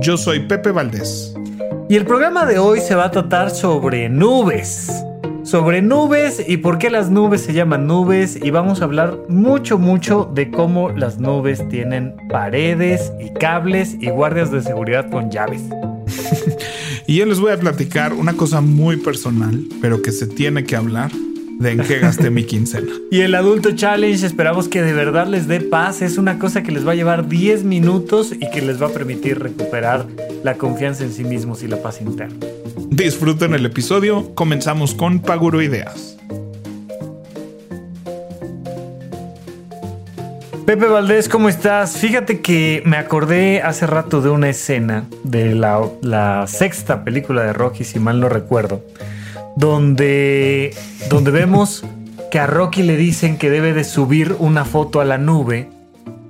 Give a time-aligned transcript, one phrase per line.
[0.00, 1.34] Yo soy Pepe Valdés.
[1.88, 4.92] Y el programa de hoy se va a tratar sobre nubes.
[5.42, 8.38] Sobre nubes y por qué las nubes se llaman nubes.
[8.40, 14.10] Y vamos a hablar mucho, mucho de cómo las nubes tienen paredes y cables y
[14.10, 15.62] guardias de seguridad con llaves.
[17.06, 20.76] y yo les voy a platicar una cosa muy personal, pero que se tiene que
[20.76, 21.10] hablar
[21.58, 22.92] de en qué gasté mi quincena.
[23.10, 26.02] Y el adulto challenge esperamos que de verdad les dé paz.
[26.02, 28.90] Es una cosa que les va a llevar 10 minutos y que les va a
[28.90, 30.06] permitir recuperar
[30.44, 32.36] la confianza en sí mismos y la paz interna.
[32.90, 34.34] Disfruten el episodio.
[34.34, 36.18] Comenzamos con Paguro Ideas.
[40.66, 41.96] Pepe Valdés, ¿cómo estás?
[41.96, 47.54] Fíjate que me acordé hace rato de una escena de la, la sexta película de
[47.54, 48.84] Rocky, si mal no recuerdo
[49.58, 50.72] donde,
[51.10, 51.84] donde vemos
[52.30, 55.68] que a Rocky le dicen que debe de subir una foto a la nube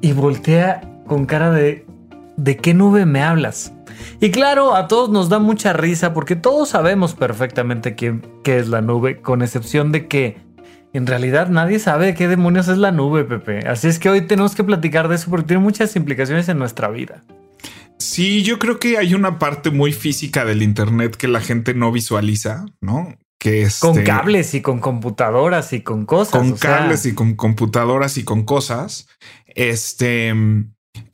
[0.00, 1.84] y voltea con cara de
[2.36, 3.72] ¿de qué nube me hablas?
[4.20, 8.68] Y claro, a todos nos da mucha risa porque todos sabemos perfectamente qué, qué es
[8.68, 10.38] la nube, con excepción de que
[10.94, 13.68] en realidad nadie sabe qué demonios es la nube, Pepe.
[13.68, 16.88] Así es que hoy tenemos que platicar de eso porque tiene muchas implicaciones en nuestra
[16.88, 17.22] vida.
[17.98, 21.90] Sí, yo creo que hay una parte muy física del Internet que la gente no
[21.90, 23.16] visualiza, ¿no?
[23.40, 26.40] Que es con este cables y con computadoras y con cosas.
[26.40, 29.08] Con cables y con computadoras y con cosas.
[29.46, 30.34] Este,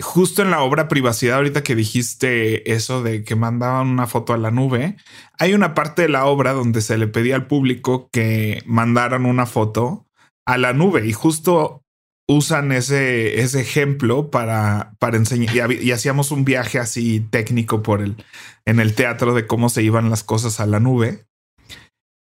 [0.01, 4.39] justo en la obra privacidad, ahorita que dijiste eso de que mandaban una foto a
[4.39, 4.97] la nube,
[5.39, 9.47] hay una parte de la obra donde se le pedía al público que mandaran una
[9.47, 10.07] foto
[10.47, 11.83] a la nube y justo
[12.29, 18.17] usan ese, ese ejemplo para, para enseñar y, hacíamos un viaje así técnico por el
[18.64, 21.27] en el teatro de cómo se iban las cosas a la nube.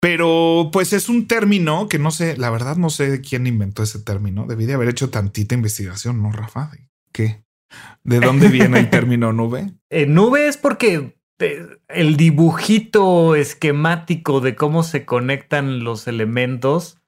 [0.01, 3.99] Pero pues es un término que no sé, la verdad no sé quién inventó ese
[3.99, 4.47] término.
[4.47, 6.71] Debí de haber hecho tantita investigación, ¿no, Rafa?
[7.13, 7.43] ¿Qué?
[8.05, 9.73] ¿De dónde viene el término nube?
[9.91, 16.99] Eh, nube es porque eh, el dibujito esquemático de cómo se conectan los elementos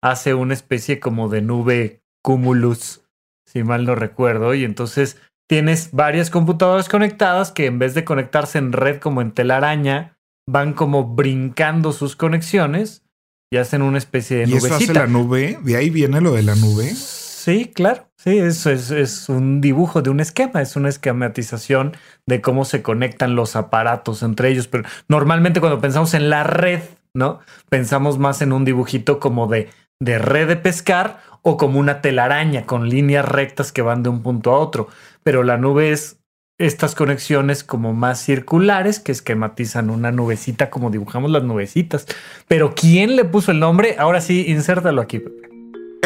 [0.00, 3.02] hace una especie como de nube Cumulus,
[3.46, 5.16] si mal no recuerdo, y entonces
[5.48, 10.72] tienes varias computadoras conectadas que en vez de conectarse en red como en telaraña, van
[10.72, 13.04] como brincando sus conexiones
[13.48, 15.60] y hacen una especie de ¿Y eso hace la nube?
[15.62, 16.92] ¿De ahí viene lo de la nube?
[16.96, 18.10] Sí, claro.
[18.16, 22.82] Sí, eso es, es, un dibujo de un esquema, es una esquematización de cómo se
[22.82, 24.66] conectan los aparatos entre ellos.
[24.66, 26.80] Pero normalmente cuando pensamos en la red,
[27.14, 27.38] ¿no?
[27.68, 29.68] Pensamos más en un dibujito como de,
[30.00, 34.22] de red de pescar o como una telaraña con líneas rectas que van de un
[34.22, 34.88] punto a otro.
[35.22, 36.18] Pero la nube es
[36.58, 42.06] estas conexiones como más circulares que esquematizan una nubecita como dibujamos las nubecitas.
[42.48, 43.96] Pero ¿quién le puso el nombre?
[43.98, 45.22] Ahora sí, insértalo aquí,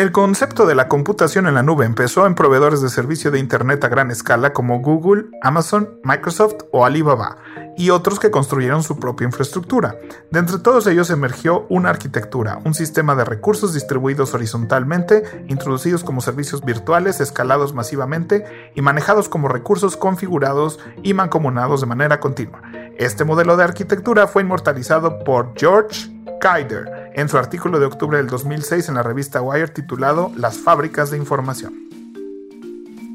[0.00, 3.84] El concepto de la computación en la nube empezó en proveedores de servicio de Internet
[3.84, 7.36] a gran escala como Google, Amazon, Microsoft o Alibaba
[7.76, 9.98] y otros que construyeron su propia infraestructura.
[10.30, 16.22] De entre todos ellos emergió una arquitectura, un sistema de recursos distribuidos horizontalmente, introducidos como
[16.22, 22.62] servicios virtuales, escalados masivamente y manejados como recursos configurados y mancomunados de manera continua.
[22.96, 28.26] Este modelo de arquitectura fue inmortalizado por George Kaider en su artículo de octubre del
[28.26, 31.74] 2006 en la revista Wire titulado Las fábricas de información.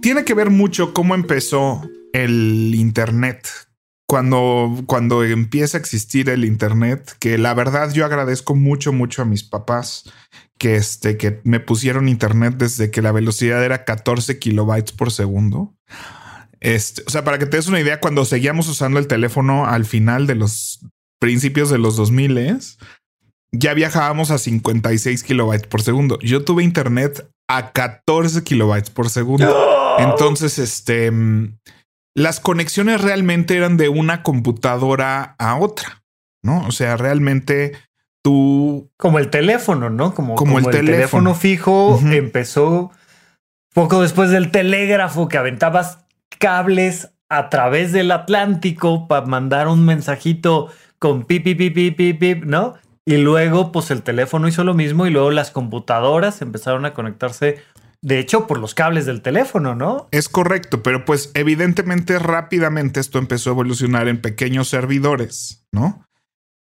[0.01, 1.81] Tiene que ver mucho cómo empezó
[2.13, 3.47] el Internet
[4.07, 9.25] cuando, cuando empieza a existir el Internet, que la verdad yo agradezco mucho, mucho a
[9.25, 10.11] mis papás
[10.57, 15.75] que, este, que me pusieron Internet desde que la velocidad era 14 kilobytes por segundo.
[16.59, 19.85] Este, o sea, para que te des una idea, cuando seguíamos usando el teléfono al
[19.85, 20.85] final de los
[21.19, 22.37] principios de los 2000
[23.59, 26.19] ya viajábamos a 56 kilobytes por segundo.
[26.19, 29.97] Yo tuve internet a 14 kilobytes por segundo.
[29.99, 31.11] Entonces, este,
[32.15, 36.03] las conexiones realmente eran de una computadora a otra,
[36.43, 36.65] ¿no?
[36.67, 37.73] O sea, realmente
[38.23, 38.89] tú...
[38.97, 40.13] Como el teléfono, ¿no?
[40.13, 41.35] Como, como, el, teléfono.
[41.35, 42.91] fijo empezó
[43.73, 45.99] poco después del telégrafo que aventabas
[46.39, 50.69] cables a través del Atlántico para mandar un mensajito
[50.99, 52.75] con pip, pip, pip, pip, pip, ¿no?
[53.05, 57.61] Y luego, pues el teléfono hizo lo mismo y luego las computadoras empezaron a conectarse
[58.05, 60.07] de hecho, por los cables del teléfono, ¿no?
[60.11, 66.05] Es correcto, pero pues evidentemente rápidamente esto empezó a evolucionar en pequeños servidores, ¿no?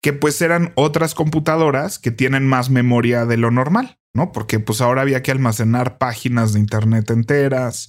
[0.03, 4.33] Que pues eran otras computadoras que tienen más memoria de lo normal, ¿no?
[4.33, 7.89] Porque pues ahora había que almacenar páginas de internet enteras.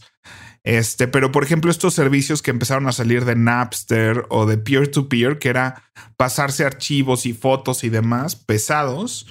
[0.63, 5.33] Este, pero por ejemplo, estos servicios que empezaron a salir de Napster o de peer-to-peer,
[5.33, 5.83] -peer, que era
[6.17, 9.27] pasarse archivos y fotos y demás pesados,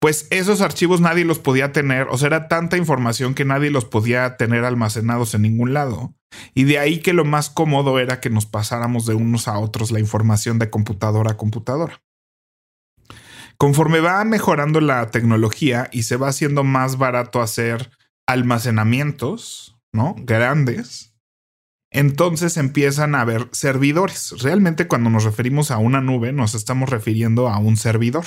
[0.00, 3.84] pues esos archivos nadie los podía tener, o sea, era tanta información que nadie los
[3.84, 6.14] podía tener almacenados en ningún lado.
[6.54, 9.90] Y de ahí que lo más cómodo era que nos pasáramos de unos a otros
[9.90, 12.00] la información de computadora a computadora.
[13.58, 17.90] Conforme va mejorando la tecnología y se va haciendo más barato hacer
[18.26, 20.14] almacenamientos, ¿no?
[20.18, 21.10] Grandes,
[21.90, 24.34] entonces empiezan a haber servidores.
[24.40, 28.24] Realmente cuando nos referimos a una nube nos estamos refiriendo a un servidor.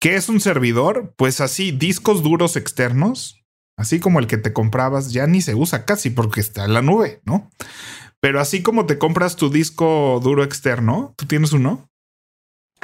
[0.00, 1.14] ¿Qué es un servidor?
[1.16, 3.44] Pues así, discos duros externos,
[3.76, 6.82] así como el que te comprabas, ya ni se usa casi porque está en la
[6.82, 7.50] nube, ¿no?
[8.20, 11.91] Pero así como te compras tu disco duro externo, ¿tú tienes uno?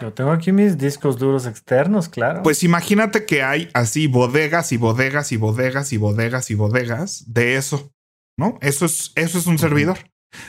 [0.00, 2.42] Yo tengo aquí mis discos duros externos, claro.
[2.42, 7.56] Pues imagínate que hay así bodegas y bodegas y bodegas y bodegas y bodegas de
[7.56, 7.92] eso,
[8.36, 8.58] ¿no?
[8.60, 9.98] Eso es, eso es un servidor.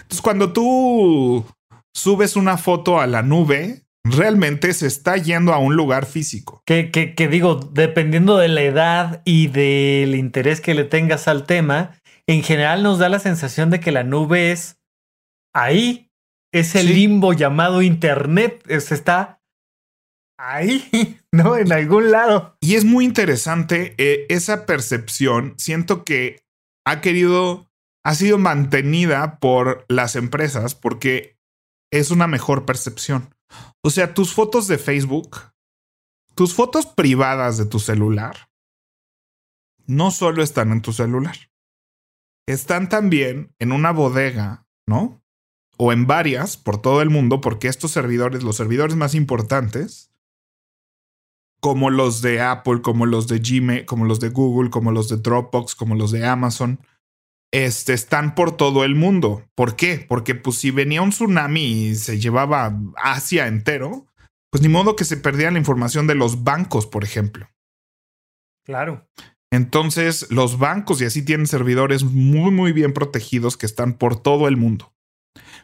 [0.01, 1.46] Entonces, cuando tú
[1.94, 6.62] subes una foto a la nube, realmente se está yendo a un lugar físico.
[6.66, 11.98] Que, que, digo, dependiendo de la edad y del interés que le tengas al tema,
[12.28, 14.78] en general nos da la sensación de que la nube es
[15.54, 16.12] ahí,
[16.54, 19.39] es el limbo llamado Internet, se está
[20.40, 21.58] ahí, ¿no?
[21.58, 22.58] En algún lado.
[22.60, 26.44] Y es muy interesante eh, esa percepción, siento que
[26.86, 27.70] ha querido,
[28.04, 31.38] ha sido mantenida por las empresas porque
[31.92, 33.36] es una mejor percepción.
[33.84, 35.38] O sea, tus fotos de Facebook,
[36.36, 38.50] tus fotos privadas de tu celular,
[39.86, 41.36] no solo están en tu celular,
[42.48, 45.24] están también en una bodega, ¿no?
[45.78, 50.10] O en varias por todo el mundo, porque estos servidores, los servidores más importantes,
[51.60, 55.18] como los de Apple, como los de Gmail, como los de Google, como los de
[55.18, 56.80] Dropbox, como los de Amazon,
[57.52, 59.44] este, están por todo el mundo.
[59.56, 60.06] ¿Por qué?
[60.08, 64.06] Porque pues si venía un tsunami y se llevaba Asia entero,
[64.52, 67.50] pues ni modo que se perdía la información de los bancos, por ejemplo.
[68.66, 69.08] Claro.
[69.52, 74.48] Entonces, los bancos y así tienen servidores muy, muy bien protegidos que están por todo
[74.48, 74.94] el mundo.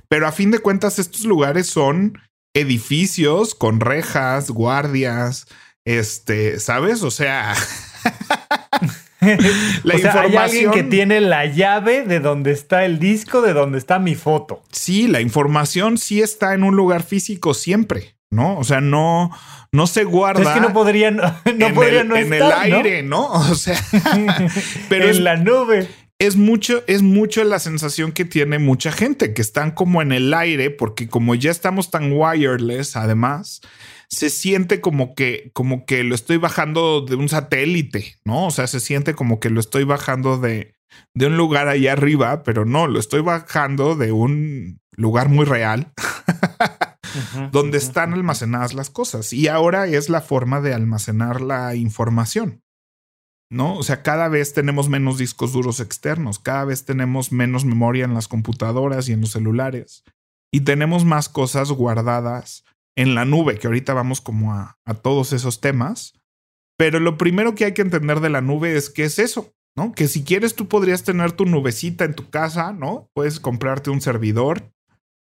[0.07, 2.17] Pero a fin de cuentas, estos lugares son
[2.55, 5.47] edificios con rejas, guardias,
[5.85, 7.03] este, ¿sabes?
[7.03, 7.53] O sea,
[9.83, 13.53] la o sea, Hay alguien que tiene la llave de donde está el disco, de
[13.53, 14.63] donde está mi foto.
[14.71, 18.57] Sí, la información sí está en un lugar físico siempre, ¿no?
[18.57, 19.31] O sea, no,
[19.71, 20.41] no se guarda.
[20.41, 23.31] Es que no podrían, no, en el, en el aire, ¿no?
[23.51, 23.79] O sea,
[24.89, 25.87] pero en la nube.
[26.17, 30.33] Es mucho, es mucho la sensación que tiene mucha gente que están como en el
[30.33, 33.59] aire, porque como ya estamos tan wireless, además,
[34.09, 38.47] se siente como que, como que lo estoy bajando de un satélite, ¿no?
[38.47, 40.75] O sea, se siente como que lo estoy bajando de,
[41.13, 45.91] de un lugar allá arriba, pero no, lo estoy bajando de un lugar muy real.
[47.51, 49.33] donde están almacenadas las cosas.
[49.33, 52.61] Y ahora es la forma de almacenar la información.
[53.49, 53.77] ¿No?
[53.77, 58.15] O sea, cada vez tenemos menos discos duros externos, cada vez tenemos menos memoria en
[58.15, 60.03] las computadoras y en los celulares.
[60.51, 62.63] Y tenemos más cosas guardadas
[62.95, 66.13] en la nube, que ahorita vamos como a, todos esos temas.
[66.77, 69.93] Pero lo primero que hay que entender de la nube es qué es eso, ¿no?
[69.93, 73.09] Que si quieres tú podrías tener tu nubecita en tu casa, ¿no?
[73.13, 74.71] Puedes comprarte un servidor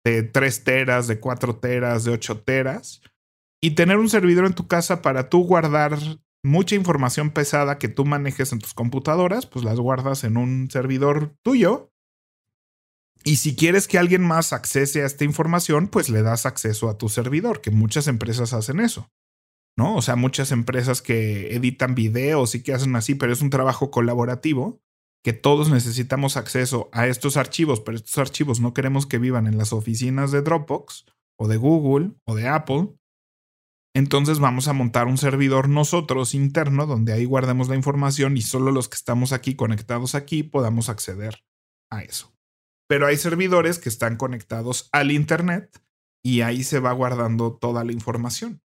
[0.04, 3.02] de 3 teras, de 4 teras, de 8 teras
[3.60, 5.98] y tener un servidor en tu casa para tú guardar
[6.44, 11.34] mucha información pesada que tú manejes en tus computadoras, pues las guardas en un servidor
[11.42, 11.92] tuyo
[13.24, 16.98] y si quieres que alguien más accese a esta información, pues le das acceso a
[16.98, 19.10] tu servidor, que muchas empresas hacen eso.
[19.76, 19.94] ¿No?
[19.94, 23.92] O sea, muchas empresas que editan videos y que hacen así, pero es un trabajo
[23.92, 24.80] colaborativo
[25.24, 29.56] que todos necesitamos acceso a estos archivos, pero estos archivos no queremos que vivan en
[29.56, 31.06] las oficinas de Dropbox
[31.38, 32.88] o de Google o de Apple.
[33.94, 38.72] Entonces vamos a montar un servidor nosotros interno donde ahí guardemos la información y solo
[38.72, 41.44] los que estamos aquí conectados aquí podamos acceder
[41.90, 42.37] a eso
[42.88, 45.80] pero hay servidores que están conectados al Internet
[46.24, 48.60] y ahí se va guardando toda la información.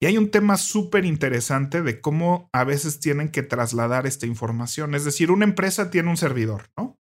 [0.00, 4.94] Y hay un tema súper interesante de cómo a veces tienen que trasladar esta información.
[4.94, 6.98] Es decir, una empresa tiene un servidor, ¿no?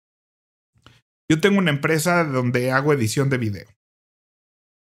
[1.31, 3.69] Yo tengo una empresa donde hago edición de video.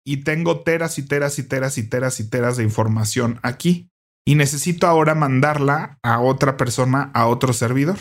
[0.05, 3.89] Y tengo teras y teras y teras y teras y teras de información aquí.
[4.25, 7.97] Y necesito ahora mandarla a otra persona, a otro servidor.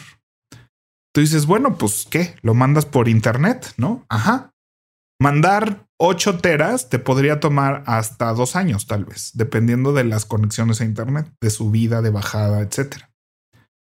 [1.19, 4.07] Tú dices, bueno, pues qué, lo mandas por internet, ¿no?
[4.09, 4.55] Ajá.
[5.21, 10.81] Mandar 8 teras te podría tomar hasta dos años, tal vez, dependiendo de las conexiones
[10.81, 13.11] a internet, de subida, de bajada, etcétera.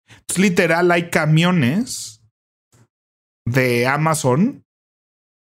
[0.07, 2.21] Entonces, literal, hay camiones
[3.47, 4.63] de Amazon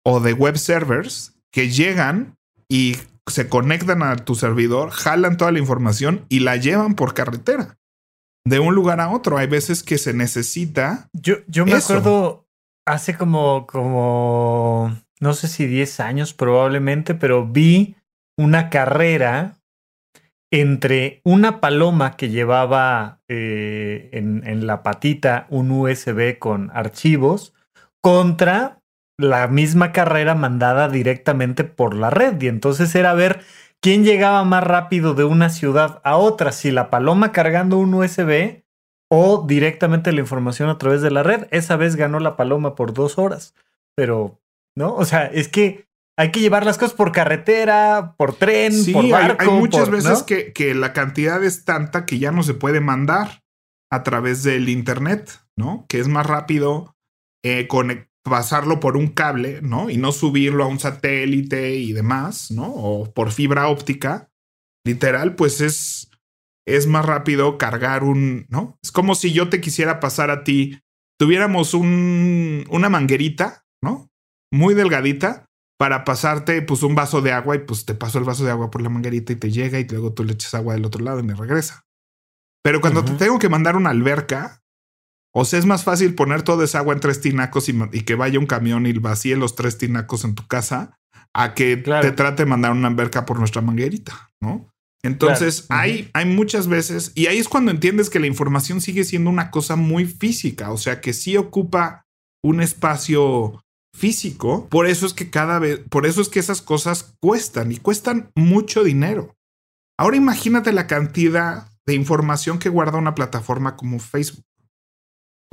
[0.05, 2.37] o de web servers que llegan
[2.69, 7.79] y se conectan a tu servidor, jalan toda la información y la llevan por carretera
[8.45, 9.37] de un lugar a otro.
[9.37, 11.07] Hay veces que se necesita.
[11.13, 12.45] Yo, yo me acuerdo
[12.85, 17.95] hace como, como, no sé si 10 años probablemente, pero vi
[18.37, 19.57] una carrera
[20.51, 27.53] entre una paloma que llevaba eh, en, en, la patita un USB con archivos
[28.01, 28.81] contra
[29.17, 32.41] la misma carrera mandada directamente por la red.
[32.41, 33.43] Y entonces era ver
[33.81, 38.63] quién llegaba más rápido de una ciudad a otra, si la paloma cargando un USB
[39.09, 41.47] o directamente la información a través de la red.
[41.51, 43.55] Esa vez ganó la paloma por dos horas.
[43.95, 44.39] Pero,
[44.75, 44.95] ¿no?
[44.95, 45.85] O sea, es que
[46.17, 49.43] hay que llevar las cosas por carretera, por tren, por barco.
[49.43, 52.79] Hay, hay muchas veces que, que, la cantidad es tanta que ya no se puede
[52.79, 53.43] mandar
[53.89, 55.85] a través del Internet, ¿no?
[55.89, 56.95] Que es más rápido
[57.43, 57.67] eh,
[58.23, 59.89] pasarlo por un cable, ¿no?
[59.89, 62.67] Y no subirlo a un satélite y demás, ¿no?
[62.67, 64.29] O por fibra óptica.
[64.85, 66.09] Literal, pues es,
[66.67, 68.77] es más rápido cargar un, ¿no?
[68.83, 70.79] Es como si yo te quisiera pasar a ti,
[71.19, 74.09] tuviéramos un, una manguerita, ¿no?
[74.51, 75.45] Muy delgadita
[75.79, 78.69] para pasarte pues un vaso de agua y pues te paso el vaso de agua
[78.69, 81.19] por la manguerita y te llega y luego tú le echas agua del otro lado
[81.19, 81.81] y me regresa.
[82.63, 84.60] Pero cuando te tengo que mandar una alberca,
[85.33, 88.39] o sea, es más fácil poner toda esa agua en tres tinacos y, que vaya
[88.39, 90.97] un camión y vacíe los tres tinacos en tu casa
[91.33, 94.69] a que te trate de mandar una alberca por nuestra manguerita, ¿no?
[95.03, 99.29] Entonces, hay, hay muchas veces, y ahí es cuando entiendes que la información sigue siendo
[99.29, 102.05] una cosa muy física, o sea, que sí ocupa
[102.43, 103.63] un espacio
[103.95, 104.67] físico.
[104.69, 108.31] Por eso es que cada vez, por eso es que esas cosas cuestan y cuestan
[108.35, 109.35] mucho dinero.
[109.97, 114.43] Ahora imagínate la cantidad de información que guarda una plataforma como Facebook.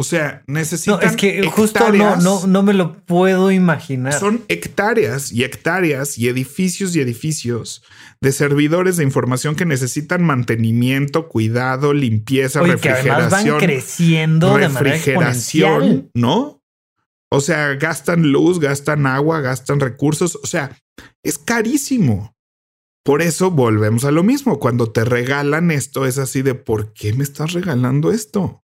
[0.00, 1.00] O sea, necesitan.
[1.00, 4.12] No, es que justo no, no, no me lo puedo imaginar.
[4.12, 7.82] Son hectáreas y hectáreas y edificios y edificios
[8.20, 13.44] de servidores de información que necesitan mantenimiento, cuidado, limpieza, refrigeración.
[13.44, 16.62] Que van creciendo refrigeración, de manera ¿no?
[17.32, 20.38] O sea, gastan luz, gastan agua, gastan recursos.
[20.44, 20.78] O sea,
[21.24, 22.36] es carísimo.
[23.04, 24.60] Por eso volvemos a lo mismo.
[24.60, 28.62] Cuando te regalan esto, es así de ¿por qué me estás regalando esto?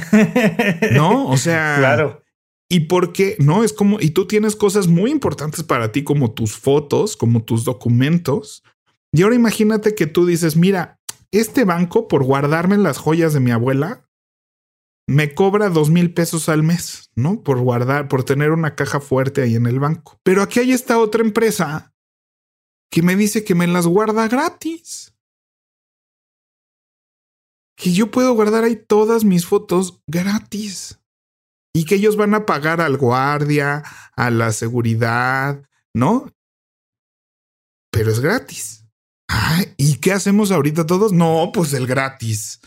[0.92, 2.22] no, o sea, claro.
[2.68, 3.36] ¿Y por qué?
[3.38, 7.44] No, es como, y tú tienes cosas muy importantes para ti, como tus fotos, como
[7.44, 8.62] tus documentos.
[9.12, 10.98] Y ahora imagínate que tú dices, mira,
[11.30, 14.08] este banco por guardarme las joyas de mi abuela
[15.06, 17.42] me cobra dos mil pesos al mes, ¿no?
[17.42, 20.18] Por guardar, por tener una caja fuerte ahí en el banco.
[20.22, 21.92] Pero aquí hay esta otra empresa
[22.90, 25.11] que me dice que me las guarda gratis
[27.82, 31.00] que yo puedo guardar ahí todas mis fotos gratis
[31.74, 33.82] y que ellos van a pagar al guardia,
[34.14, 35.60] a la seguridad,
[35.92, 36.32] ¿no?
[37.90, 38.84] Pero es gratis.
[39.76, 41.12] ¿Y qué hacemos ahorita todos?
[41.12, 42.60] No, pues el gratis.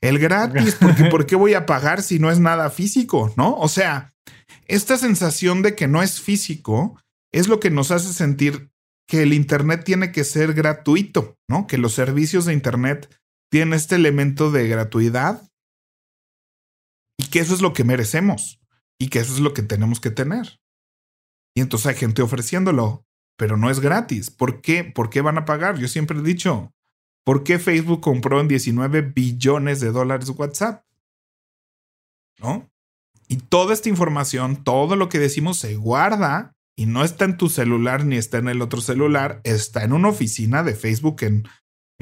[0.00, 3.30] El gratis, porque ¿por qué voy a pagar si no es nada físico?
[3.36, 3.54] ¿No?
[3.56, 4.14] O sea,
[4.68, 6.98] esta sensación de que no es físico
[7.30, 8.70] es lo que nos hace sentir
[9.06, 11.66] que el Internet tiene que ser gratuito, ¿no?
[11.66, 13.21] Que los servicios de Internet
[13.52, 15.46] tiene este elemento de gratuidad
[17.18, 18.58] y que eso es lo que merecemos
[18.98, 20.58] y que eso es lo que tenemos que tener.
[21.54, 23.04] Y entonces hay gente ofreciéndolo,
[23.36, 24.30] pero no es gratis.
[24.30, 24.84] ¿Por qué?
[24.84, 25.76] ¿Por qué van a pagar?
[25.78, 26.72] Yo siempre he dicho,
[27.26, 30.86] ¿por qué Facebook compró en 19 billones de dólares WhatsApp?
[32.38, 32.70] ¿No?
[33.28, 37.50] Y toda esta información, todo lo que decimos se guarda y no está en tu
[37.50, 41.46] celular ni está en el otro celular, está en una oficina de Facebook en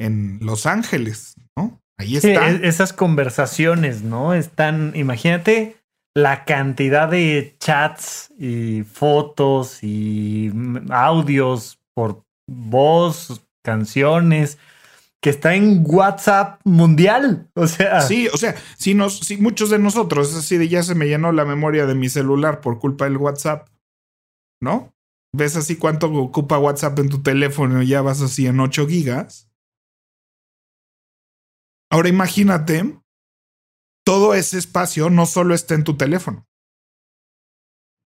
[0.01, 1.79] en Los Ángeles, ¿no?
[1.97, 2.49] Ahí está.
[2.49, 4.33] Esas conversaciones, ¿no?
[4.33, 5.77] Están, imagínate
[6.13, 10.51] la cantidad de chats y fotos y
[10.89, 14.57] audios por voz, canciones,
[15.21, 17.47] que está en WhatsApp mundial.
[17.53, 18.01] O sea.
[18.01, 21.07] Sí, o sea, si, nos, si muchos de nosotros, es así de ya se me
[21.07, 23.69] llenó la memoria de mi celular por culpa del WhatsApp,
[24.59, 24.93] ¿no?
[25.33, 29.50] Ves así cuánto ocupa WhatsApp en tu teléfono ya vas así en 8 gigas.
[31.91, 32.99] Ahora imagínate,
[34.03, 36.47] todo ese espacio no solo está en tu teléfono,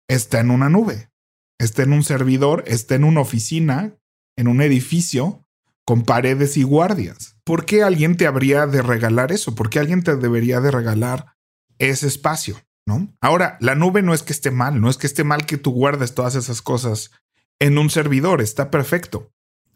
[0.09, 1.11] está en una nube,
[1.59, 3.95] está en un servidor, está en una oficina,
[4.35, 5.47] en un edificio
[5.85, 7.37] con paredes y guardias.
[7.43, 9.55] ¿Por qué alguien te habría de regalar eso?
[9.55, 11.37] ¿Por qué alguien te debería de regalar
[11.77, 12.57] ese espacio?
[12.85, 13.15] ¿no?
[13.21, 15.71] Ahora, la nube no es que esté mal, no es que esté mal que tú
[15.71, 17.11] guardes todas esas cosas
[17.59, 19.31] en un servidor, está perfecto.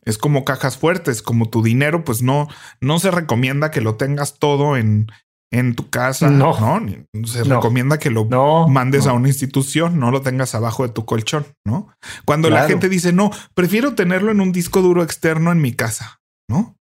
[0.06, 2.48] Es como cajas fuertes, como tu dinero, pues no,
[2.82, 5.08] no se recomienda que lo tengas todo en,
[5.52, 6.30] en tu casa.
[6.30, 7.28] No, ¿no?
[7.28, 8.26] se recomienda que lo
[8.68, 11.90] mandes a una institución, no lo tengas abajo de tu colchón, ¿no?
[12.26, 16.22] Cuando la gente dice, no, prefiero tenerlo en un disco duro externo en mi casa,
[16.50, 16.76] ¿no?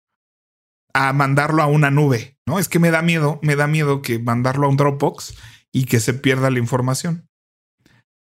[0.93, 2.59] A mandarlo a una nube, ¿no?
[2.59, 5.35] Es que me da miedo, me da miedo que mandarlo a un Dropbox
[5.71, 7.27] y que se pierda la información.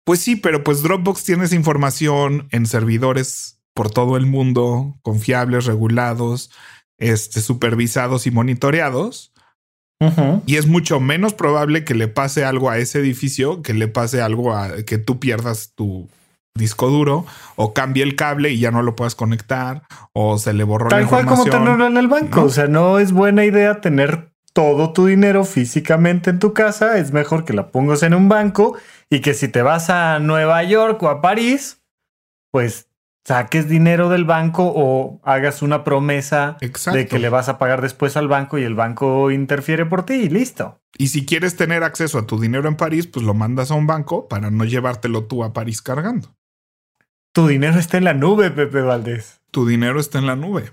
[0.05, 5.65] Pues sí, pero pues Dropbox tiene esa información en servidores por todo el mundo, confiables,
[5.65, 6.51] regulados,
[6.97, 9.31] este, supervisados y monitoreados.
[10.45, 14.21] Y es mucho menos probable que le pase algo a ese edificio, que le pase
[14.21, 16.09] algo a que tú pierdas tu
[16.55, 17.25] disco duro
[17.55, 21.03] o cambie el cable y ya no lo puedas conectar o se le borró Tal
[21.03, 22.43] la cual como tenerlo en el banco.
[22.43, 26.97] O sea, no es buena idea tener todo tu dinero físicamente en tu casa.
[26.97, 28.77] Es mejor que la pongas en un banco
[29.09, 31.81] y que si te vas a Nueva York o a París,
[32.51, 32.87] pues
[33.25, 38.17] saques dinero del banco o hagas una promesa de que le vas a pagar después
[38.17, 40.81] al banco y el banco interfiere por ti y listo.
[40.97, 43.87] Y si quieres tener acceso a tu dinero en París, pues lo mandas a un
[43.87, 46.35] banco para no llevártelo tú a París cargando.
[47.33, 49.41] Tu dinero está en la nube, Pepe Valdés.
[49.49, 50.71] Tu dinero está en la nube.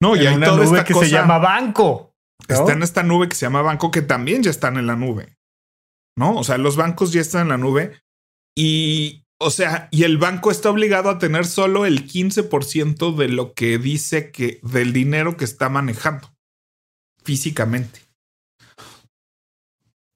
[0.00, 2.14] No, y hay una nube que se llama banco.
[2.46, 5.36] Está en esta nube que se llama banco que también ya están en la nube.
[6.16, 6.36] ¿No?
[6.36, 8.00] O sea, los bancos ya están en la nube
[8.56, 13.54] y o sea, y el banco está obligado a tener solo el 15% de lo
[13.54, 16.28] que dice que del dinero que está manejando
[17.22, 18.00] físicamente.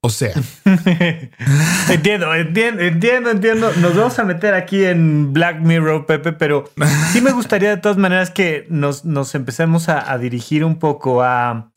[0.05, 0.33] O sea.
[1.89, 3.71] entiendo, entiendo, entiendo, entiendo.
[3.77, 6.69] Nos vamos a meter aquí en Black Mirror, Pepe, pero
[7.13, 11.71] sí me gustaría de todas maneras que nos, nos empecemos a, dirigir un poco a,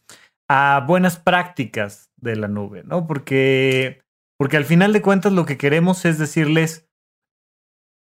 [0.49, 3.07] a buenas prácticas de la nube, ¿no?
[3.07, 4.03] Porque,
[4.37, 6.86] porque al final de cuentas lo que queremos es decirles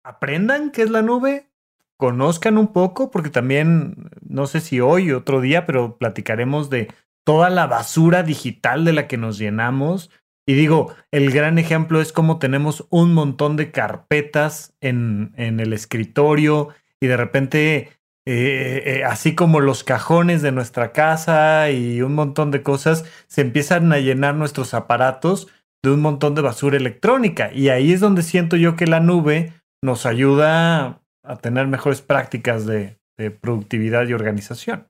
[0.09, 1.49] aprendan qué es la nube,
[1.97, 6.87] conozcan un poco, porque también, no sé si hoy o otro día, pero platicaremos de
[7.23, 10.09] toda la basura digital de la que nos llenamos.
[10.47, 15.73] Y digo, el gran ejemplo es cómo tenemos un montón de carpetas en, en el
[15.73, 16.69] escritorio
[17.01, 17.89] y de repente,
[18.25, 23.41] eh, eh, así como los cajones de nuestra casa y un montón de cosas, se
[23.41, 25.47] empiezan a llenar nuestros aparatos
[25.81, 27.51] de un montón de basura electrónica.
[27.53, 32.65] Y ahí es donde siento yo que la nube nos ayuda a tener mejores prácticas
[32.65, 32.97] de,
[33.41, 34.87] productividad y organización.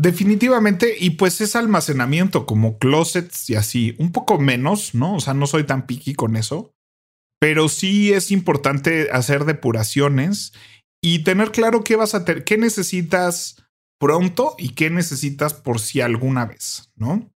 [0.00, 5.16] Definitivamente, y pues es almacenamiento como closets y así, un poco menos, ¿no?
[5.16, 6.72] O sea, no soy tan picky con eso,
[7.40, 10.52] pero sí es importante hacer depuraciones
[11.02, 13.64] y tener claro qué vas a tener, qué necesitas
[13.98, 17.30] pronto y qué necesitas por si alguna vez, ¿no?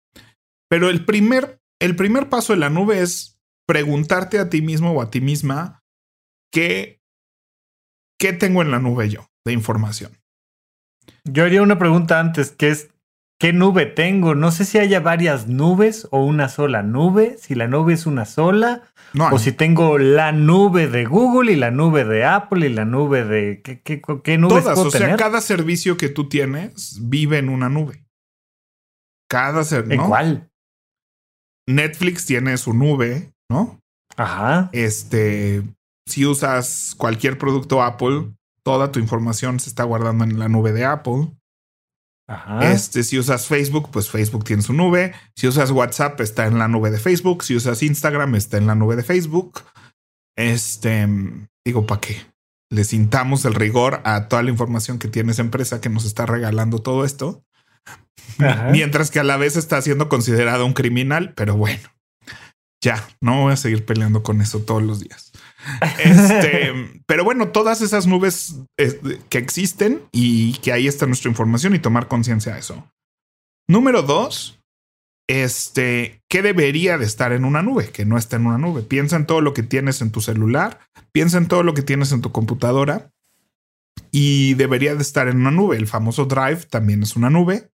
[0.70, 5.02] Pero el primer, el primer paso de la nube es preguntarte a ti mismo o
[5.02, 5.84] a ti misma
[6.52, 7.02] ¿qué,
[8.20, 10.12] ¿qué tengo en la nube yo de información?
[11.24, 12.90] Yo haría una pregunta antes, que es,
[13.40, 14.36] ¿qué nube tengo?
[14.36, 18.26] No sé si haya varias nubes o una sola nube, si la nube es una
[18.26, 18.84] sola,
[19.32, 23.24] o si tengo la nube de Google y la nube de Apple y la nube
[23.24, 23.62] de...
[23.62, 27.70] ¿Qué, qué, qué nubes Todas, o sea, cada servicio que tú tienes vive en una
[27.70, 28.06] nube.
[29.30, 30.02] Cada servicio.
[30.02, 30.52] ¿En cuál?
[31.68, 33.80] Netflix tiene su nube, ¿no?
[34.16, 34.70] Ajá.
[34.72, 35.64] Este,
[36.08, 38.32] si usas cualquier producto Apple,
[38.64, 41.32] toda tu información se está guardando en la nube de Apple.
[42.30, 42.72] Ajá.
[42.72, 45.14] Este, si usas Facebook, pues Facebook tiene su nube.
[45.36, 47.44] Si usas WhatsApp, está en la nube de Facebook.
[47.44, 49.62] Si usas Instagram, está en la nube de Facebook.
[50.36, 51.08] Este,
[51.66, 52.26] digo, ¿para qué?
[52.70, 56.26] Le sintamos el rigor a toda la información que tiene esa empresa que nos está
[56.26, 57.44] regalando todo esto.
[58.72, 61.90] Mientras que a la vez está siendo considerado un criminal, pero bueno,
[62.84, 65.32] ya, no voy a seguir peleando con eso todos los días.
[66.00, 66.74] Este,
[67.06, 68.56] pero bueno, todas esas nubes
[69.30, 72.90] que existen y que ahí está nuestra información y tomar conciencia de eso.
[73.68, 74.60] Número dos,
[75.30, 77.90] este, ¿qué debería de estar en una nube?
[77.90, 78.82] Que no está en una nube.
[78.82, 80.80] Piensa en todo lo que tienes en tu celular,
[81.12, 83.12] piensa en todo lo que tienes en tu computadora
[84.12, 85.76] y debería de estar en una nube.
[85.76, 87.70] El famoso Drive también es una nube,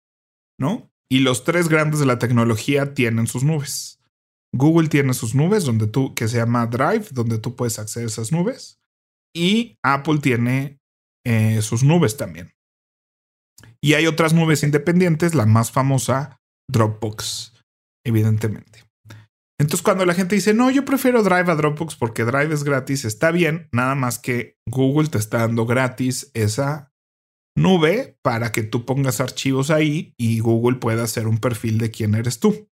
[0.58, 0.90] ¿no?
[1.10, 3.93] Y los tres grandes de la tecnología tienen sus nubes.
[4.54, 8.12] Google tiene sus nubes donde tú, que se llama Drive, donde tú puedes acceder a
[8.12, 8.80] esas nubes.
[9.36, 10.80] Y Apple tiene
[11.26, 12.52] eh, sus nubes también.
[13.82, 16.40] Y hay otras nubes independientes, la más famosa,
[16.72, 17.54] Dropbox,
[18.06, 18.84] evidentemente.
[19.60, 23.06] Entonces, cuando la gente dice, no, yo prefiero Drive a Dropbox porque Drive es gratis,
[23.06, 26.92] está bien, nada más que Google te está dando gratis esa
[27.56, 32.16] nube para que tú pongas archivos ahí y Google pueda hacer un perfil de quién
[32.16, 32.68] eres tú.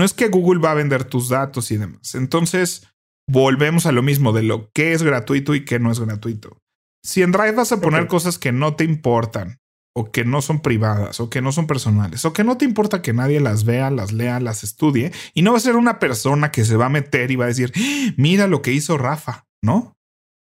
[0.00, 2.14] No es que Google va a vender tus datos y demás.
[2.14, 2.88] Entonces,
[3.28, 6.56] volvemos a lo mismo de lo que es gratuito y qué no es gratuito.
[7.04, 9.58] Si en Drive vas a poner cosas que no te importan,
[9.94, 13.02] o que no son privadas, o que no son personales, o que no te importa
[13.02, 16.50] que nadie las vea, las lea, las estudie, y no va a ser una persona
[16.50, 18.14] que se va a meter y va a decir, ¡Ah!
[18.16, 19.98] mira lo que hizo Rafa, ¿no?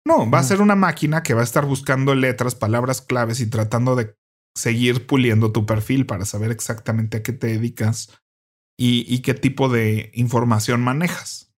[0.07, 3.49] No, va a ser una máquina que va a estar buscando letras, palabras claves y
[3.49, 4.15] tratando de
[4.55, 8.22] seguir puliendo tu perfil para saber exactamente a qué te dedicas
[8.77, 11.53] y, y qué tipo de información manejas.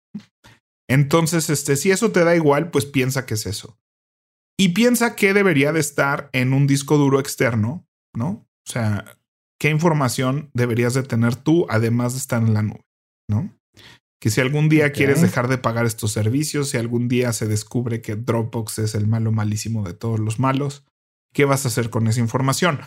[0.88, 3.79] Entonces, este, si eso te da igual, pues piensa que es eso
[4.59, 8.46] y piensa que debería de estar en un disco duro externo, ¿no?
[8.66, 9.18] O sea,
[9.59, 12.85] qué información deberías de tener tú además de estar en la nube,
[13.29, 13.53] ¿no?
[14.20, 18.00] Que si algún día quieres dejar de pagar estos servicios, si algún día se descubre
[18.00, 20.85] que Dropbox es el malo malísimo de todos los malos,
[21.35, 22.81] ¿qué vas a hacer con esa información?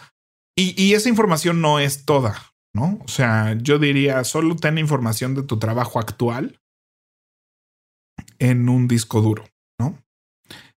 [0.56, 3.00] Y, y esa información no es toda, ¿no?
[3.04, 6.60] O sea, yo diría, solo ten información de tu trabajo actual
[8.38, 9.46] en un disco duro,
[9.80, 9.98] ¿no?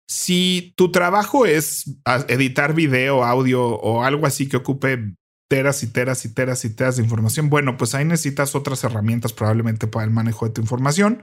[0.07, 5.13] Si tu trabajo es editar video, audio o algo así que ocupe
[5.49, 9.33] teras y teras y teras y teras de información, bueno, pues ahí necesitas otras herramientas
[9.33, 11.21] probablemente para el manejo de tu información.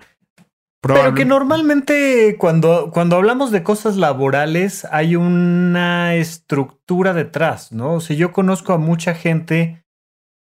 [0.83, 7.95] Pero que normalmente cuando, cuando hablamos de cosas laborales hay una estructura detrás, ¿no?
[7.95, 9.86] O sea, yo conozco a mucha gente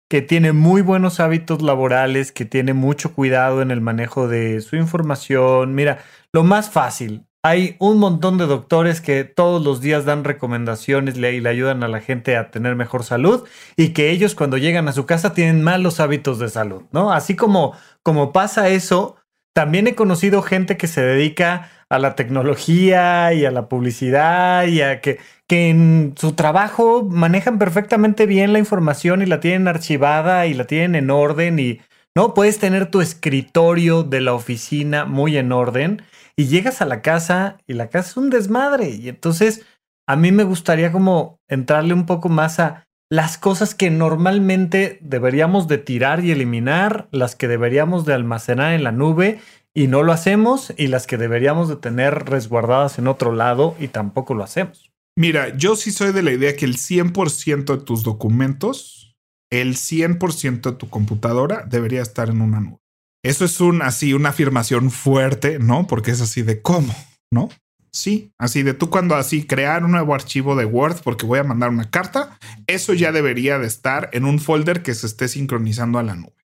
[0.09, 4.77] que tiene muy buenos hábitos laborales, que tiene mucho cuidado en el manejo de su
[4.77, 5.75] información.
[5.75, 5.99] Mira,
[6.33, 11.21] lo más fácil, hay un montón de doctores que todos los días dan recomendaciones y
[11.21, 14.93] le ayudan a la gente a tener mejor salud y que ellos cuando llegan a
[14.93, 17.13] su casa tienen malos hábitos de salud, ¿no?
[17.13, 19.17] Así como, como pasa eso,
[19.53, 24.81] también he conocido gente que se dedica a la tecnología y a la publicidad y
[24.81, 25.19] a que,
[25.55, 30.95] en su trabajo manejan perfectamente bien la información y la tienen archivada y la tienen
[30.95, 31.81] en orden y,
[32.15, 32.35] ¿no?
[32.35, 36.03] Puedes tener tu escritorio de la oficina muy en orden
[36.37, 38.91] y llegas a la casa y la casa es un desmadre.
[38.91, 39.65] Y entonces
[40.07, 45.69] a mí me gustaría como entrarle un poco más a las cosas que normalmente deberíamos
[45.69, 49.41] de tirar y eliminar, las que deberíamos de almacenar en la nube
[49.75, 53.89] y no lo hacemos y las que deberíamos de tener resguardadas en otro lado y
[53.89, 54.94] tampoco lo hacemos.
[55.17, 59.17] Mira, yo sí soy de la idea que el 100% de tus documentos,
[59.51, 62.81] el 100% de tu computadora debería estar en una nube.
[63.23, 65.87] Eso es un así, una afirmación fuerte, ¿no?
[65.87, 66.95] Porque es así de cómo,
[67.31, 67.49] ¿no?
[67.93, 71.45] Sí, así de tú cuando así crear un nuevo archivo de Word porque voy a
[71.45, 76.01] mandar una carta, eso ya debería de estar en un folder que se esté sincronizando
[76.01, 76.44] a la nube.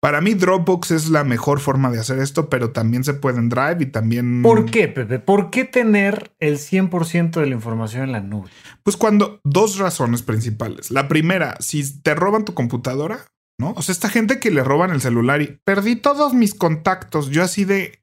[0.00, 3.50] Para mí Dropbox es la mejor forma de hacer esto, pero también se puede en
[3.50, 4.40] Drive y también...
[4.42, 5.18] ¿Por qué, Pepe?
[5.18, 8.48] ¿Por qué tener el 100% de la información en la nube?
[8.82, 10.90] Pues cuando dos razones principales.
[10.90, 13.26] La primera, si te roban tu computadora,
[13.58, 13.74] ¿no?
[13.76, 17.28] O sea, esta gente que le roban el celular y perdí todos mis contactos.
[17.28, 18.02] Yo así de...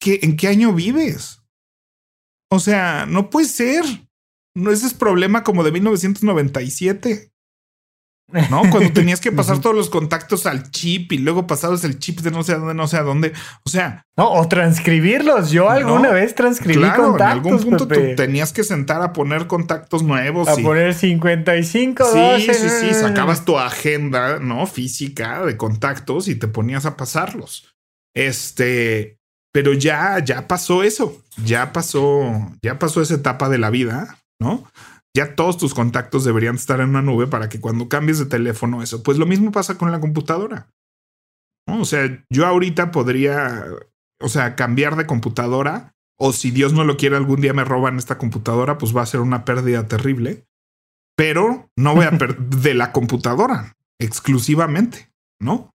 [0.00, 1.42] ¿qué, ¿En qué año vives?
[2.48, 3.84] O sea, no puede ser.
[4.54, 7.33] No, ese es problema como de 1997.
[8.50, 8.62] ¿No?
[8.70, 12.30] Cuando tenías que pasar todos los contactos al chip y luego pasabas el chip de
[12.30, 13.32] no sé a dónde, no sé a dónde.
[13.64, 14.06] O sea.
[14.16, 15.50] No, o transcribirlos.
[15.50, 17.20] Yo alguna vez transcribí contactos.
[17.20, 20.48] En algún punto tú tenías que sentar a poner contactos nuevos.
[20.48, 22.04] A poner 55.
[22.12, 22.94] Sí, sí, sí.
[22.94, 24.66] Sacabas tu agenda, ¿no?
[24.66, 27.74] Física de contactos y te ponías a pasarlos.
[28.14, 29.18] Este.
[29.52, 31.22] Pero ya, ya pasó eso.
[31.44, 34.64] Ya pasó, ya pasó esa etapa de la vida, ¿no?
[35.16, 38.82] Ya todos tus contactos deberían estar en una nube para que cuando cambies de teléfono
[38.82, 40.68] eso, pues lo mismo pasa con la computadora.
[41.66, 43.64] O sea, yo ahorita podría,
[44.20, 47.96] o sea, cambiar de computadora o si Dios no lo quiere algún día me roban
[47.96, 50.46] esta computadora, pues va a ser una pérdida terrible,
[51.16, 55.70] pero no voy a perder de la computadora exclusivamente, ¿no?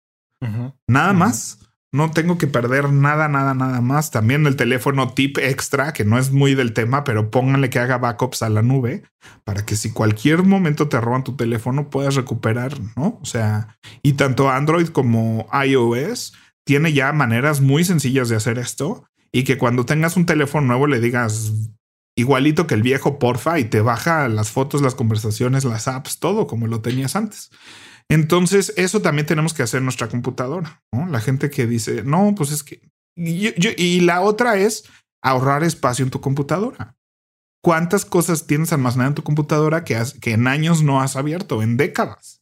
[0.88, 4.12] Nada más no tengo que perder nada, nada, nada más.
[4.12, 7.98] También el teléfono tip extra, que no es muy del tema, pero pónganle que haga
[7.98, 9.04] backups a la nube
[9.44, 13.20] para que si cualquier momento te roban tu teléfono puedas recuperar, ¿no?
[13.22, 19.06] O sea, y tanto Android como iOS tiene ya maneras muy sencillas de hacer esto
[19.32, 21.54] y que cuando tengas un teléfono nuevo le digas
[22.16, 26.48] igualito que el viejo, porfa, y te baja las fotos, las conversaciones, las apps, todo
[26.48, 27.50] como lo tenías antes.
[28.10, 30.84] Entonces, eso también tenemos que hacer nuestra computadora.
[30.92, 31.08] ¿no?
[31.08, 32.92] La gente que dice, no, pues es que.
[33.16, 34.86] y la otra es
[35.22, 36.96] ahorrar espacio en tu computadora.
[37.62, 41.76] ¿Cuántas cosas tienes almacenadas en tu computadora que, que en años no has abierto, en
[41.76, 42.42] décadas?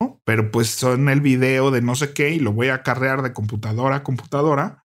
[0.00, 0.20] ¿no?
[0.24, 3.32] Pero pues son el video de no sé qué y lo voy a carrear de
[3.32, 4.86] computadora a computadora,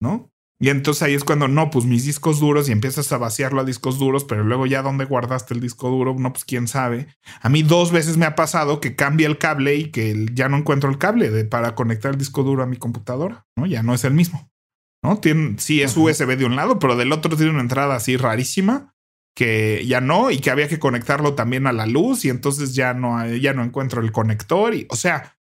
[0.00, 0.31] ¿no?
[0.62, 3.64] Y entonces ahí es cuando no, pues mis discos duros y empiezas a vaciarlo a
[3.64, 7.08] discos duros, pero luego ya dónde guardaste el disco duro, no, pues quién sabe.
[7.40, 10.56] A mí dos veces me ha pasado que cambia el cable y que ya no
[10.56, 13.66] encuentro el cable de, para conectar el disco duro a mi computadora, ¿no?
[13.66, 14.52] Ya no es el mismo,
[15.02, 15.18] ¿no?
[15.18, 18.94] Tiene, sí es USB de un lado, pero del otro tiene una entrada así rarísima
[19.34, 22.94] que ya no y que había que conectarlo también a la luz y entonces ya
[22.94, 25.36] no, ya no encuentro el conector y, o sea,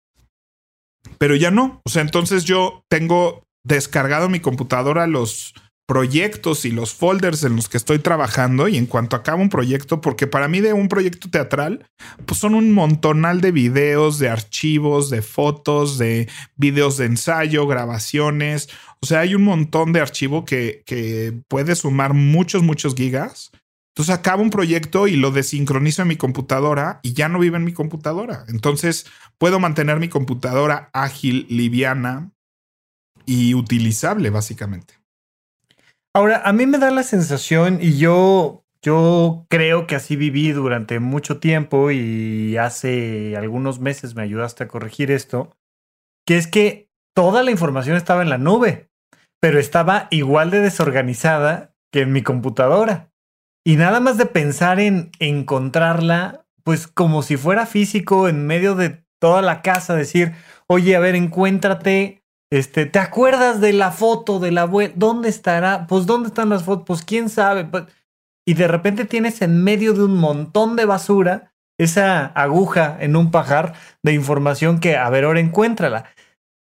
[1.16, 1.80] pero ya no.
[1.86, 5.54] O sea, entonces yo tengo descargado mi computadora los
[5.86, 10.00] proyectos y los folders en los que estoy trabajando y en cuanto acabo un proyecto,
[10.00, 11.86] porque para mí de un proyecto teatral,
[12.26, 18.68] pues son un montonal de videos, de archivos, de fotos, de videos de ensayo, grabaciones.
[19.00, 23.52] O sea, hay un montón de archivo que, que puede sumar muchos, muchos gigas.
[23.94, 27.64] Entonces acabo un proyecto y lo desincronizo en mi computadora y ya no vive en
[27.64, 28.44] mi computadora.
[28.48, 29.06] Entonces
[29.38, 32.32] puedo mantener mi computadora ágil, liviana,
[33.26, 34.94] y utilizable, básicamente.
[36.14, 40.98] Ahora, a mí me da la sensación, y yo, yo creo que así viví durante
[41.00, 45.54] mucho tiempo, y hace algunos meses me ayudaste a corregir esto,
[46.26, 48.88] que es que toda la información estaba en la nube,
[49.40, 53.10] pero estaba igual de desorganizada que en mi computadora.
[53.64, 59.04] Y nada más de pensar en encontrarla, pues como si fuera físico en medio de
[59.18, 60.34] toda la casa, decir,
[60.66, 64.92] oye, a ver, encuéntrate este, ¿te acuerdas de la foto de la abuela?
[64.96, 65.86] ¿Dónde estará?
[65.86, 66.84] Pues, ¿dónde están las fotos?
[66.86, 67.64] Pues, quién sabe.
[67.64, 67.84] Pues,
[68.46, 73.30] y de repente tienes en medio de un montón de basura esa aguja en un
[73.30, 76.06] pajar de información que, a ver, ahora encuéntrala.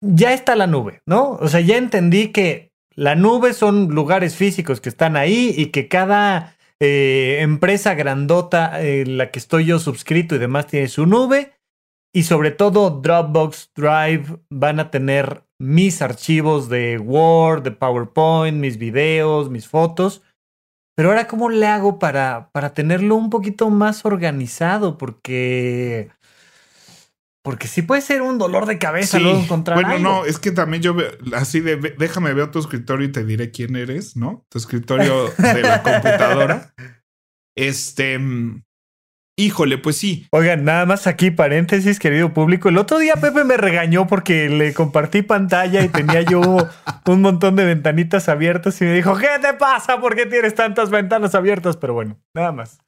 [0.01, 1.32] Ya está la nube, ¿no?
[1.32, 5.88] O sea, ya entendí que la nube son lugares físicos que están ahí y que
[5.88, 11.53] cada eh, empresa grandota en la que estoy yo suscrito y demás tiene su nube.
[12.13, 18.77] Y sobre todo Dropbox Drive van a tener mis archivos de Word, de PowerPoint, mis
[18.77, 20.23] videos, mis fotos.
[20.95, 24.97] Pero ahora, ¿cómo le hago para, para tenerlo un poquito más organizado?
[24.97, 26.09] Porque.
[27.41, 29.29] Porque sí puede ser un dolor de cabeza sí.
[29.29, 29.81] encontrar.
[29.81, 33.23] Bueno, no, es que también yo veo, así de déjame ver tu escritorio y te
[33.23, 34.45] diré quién eres, ¿no?
[34.49, 36.73] Tu escritorio de la computadora.
[37.55, 38.19] Este.
[39.39, 40.28] Híjole, pues sí.
[40.32, 42.67] Oigan, nada más aquí paréntesis, querido público.
[42.67, 46.41] El otro día Pepe me regañó porque le compartí pantalla y tenía yo
[47.06, 50.02] un montón de ventanitas abiertas y me dijo, ¿qué te pasa?
[50.02, 51.78] ¿Por qué tienes tantas ventanas abiertas?
[51.78, 52.80] Pero bueno, nada más.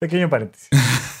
[0.00, 0.70] Pequeño paréntesis.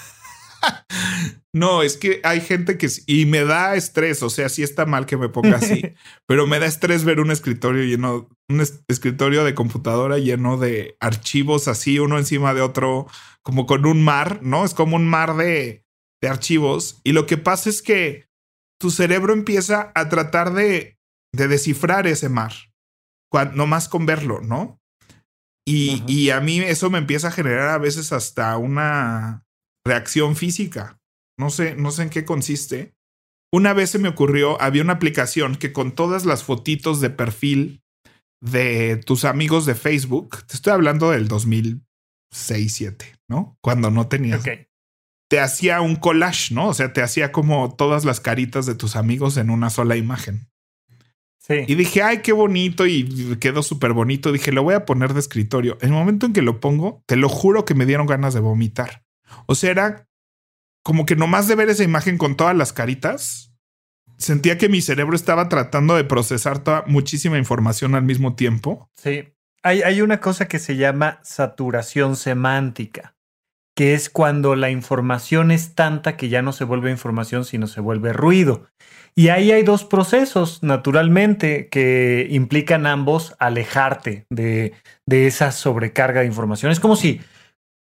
[1.54, 5.06] No, es que hay gente que y me da estrés, o sea, sí está mal
[5.06, 5.94] que me ponga así,
[6.26, 11.66] pero me da estrés ver un escritorio lleno, un escritorio de computadora lleno de archivos
[11.66, 13.06] así, uno encima de otro,
[13.42, 14.64] como con un mar, ¿no?
[14.64, 15.84] Es como un mar de,
[16.22, 17.00] de archivos.
[17.04, 18.28] Y lo que pasa es que
[18.78, 20.98] tu cerebro empieza a tratar de,
[21.34, 22.52] de descifrar ese mar,
[23.54, 24.80] no más con verlo, ¿no?
[25.66, 29.44] Y, y a mí eso me empieza a generar a veces hasta una
[29.84, 30.98] reacción física.
[31.38, 32.94] No sé, no sé en qué consiste.
[33.52, 37.82] Una vez se me ocurrió, había una aplicación que con todas las fotitos de perfil
[38.40, 41.28] de tus amigos de Facebook, te estoy hablando del
[42.30, 43.58] 2006, 7, ¿no?
[43.60, 44.42] Cuando no tenías.
[45.28, 46.68] Te hacía un collage, ¿no?
[46.68, 50.48] O sea, te hacía como todas las caritas de tus amigos en una sola imagen.
[51.38, 51.64] Sí.
[51.66, 54.32] Y dije, ay, qué bonito y quedó súper bonito.
[54.32, 55.76] Dije, lo voy a poner de escritorio.
[55.80, 58.40] En el momento en que lo pongo, te lo juro que me dieron ganas de
[58.40, 59.04] vomitar.
[59.46, 60.08] O sea, era
[60.82, 63.52] como que nomás de ver esa imagen con todas las caritas,
[64.16, 68.90] sentía que mi cerebro estaba tratando de procesar toda, muchísima información al mismo tiempo.
[68.96, 69.34] Sí.
[69.62, 73.16] Hay, una cosa que se llama saturación semántica,
[73.76, 77.80] que es cuando la información es tanta que ya no se vuelve información, sino se
[77.80, 78.66] vuelve ruido.
[79.14, 84.74] Y ahí hay dos procesos, naturalmente, que implican ambos alejarte de,
[85.06, 86.70] de esa sobrecarga de información.
[86.70, 87.20] Es como si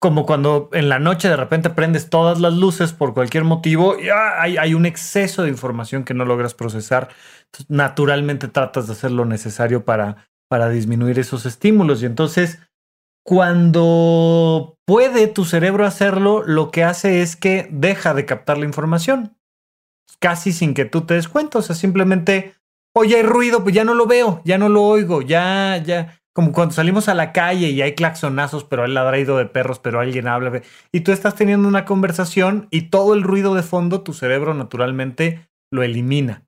[0.01, 4.09] como cuando en la noche de repente prendes todas las luces por cualquier motivo y
[4.11, 7.09] ah, hay, hay, un exceso de información que no logras procesar.
[7.69, 12.03] naturalmente tratas de hacer lo necesario para, para disminuir esos estímulos.
[12.03, 12.59] Y entonces,
[13.25, 19.37] cuando puede tu cerebro hacerlo, lo que hace es que deja de captar la información.
[20.21, 21.59] Casi sin que tú te des cuenta.
[21.59, 22.55] O sea, simplemente,
[22.95, 26.53] oye, hay ruido, pues ya no lo veo, ya no lo oigo, ya, ya como
[26.53, 30.29] cuando salimos a la calle y hay claxonazos, pero hay ladrido de perros, pero alguien
[30.29, 30.63] habla.
[30.93, 35.49] Y tú estás teniendo una conversación y todo el ruido de fondo, tu cerebro naturalmente
[35.73, 36.48] lo elimina.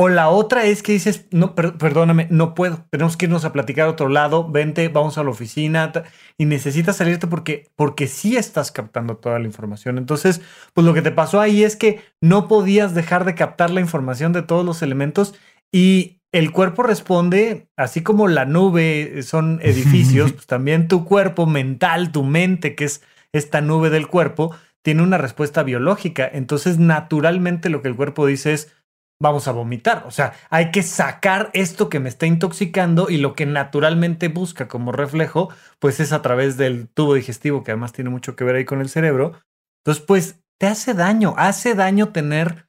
[0.00, 3.88] O la otra es que dices, no, perdóname, no puedo, tenemos que irnos a platicar
[3.88, 5.92] a otro lado, vente, vamos a la oficina
[6.36, 9.98] y necesitas salirte porque, porque sí estás captando toda la información.
[9.98, 10.40] Entonces,
[10.72, 14.32] pues lo que te pasó ahí es que no podías dejar de captar la información
[14.32, 15.34] de todos los elementos
[15.72, 22.12] y el cuerpo responde, así como la nube son edificios, pues también tu cuerpo mental,
[22.12, 26.30] tu mente, que es esta nube del cuerpo, tiene una respuesta biológica.
[26.32, 28.72] Entonces, naturalmente lo que el cuerpo dice es,
[29.20, 30.04] vamos a vomitar.
[30.06, 34.68] O sea, hay que sacar esto que me está intoxicando y lo que naturalmente busca
[34.68, 38.56] como reflejo, pues es a través del tubo digestivo, que además tiene mucho que ver
[38.56, 39.40] ahí con el cerebro.
[39.84, 42.68] Entonces, pues te hace daño, hace daño tener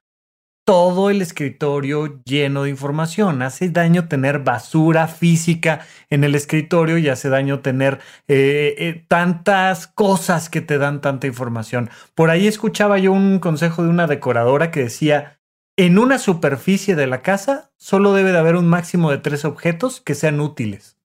[0.70, 3.42] todo el escritorio lleno de información.
[3.42, 9.88] Hace daño tener basura física en el escritorio y hace daño tener eh, eh, tantas
[9.88, 11.90] cosas que te dan tanta información.
[12.14, 15.39] Por ahí escuchaba yo un consejo de una decoradora que decía,
[15.86, 20.02] en una superficie de la casa solo debe de haber un máximo de tres objetos
[20.02, 20.98] que sean útiles.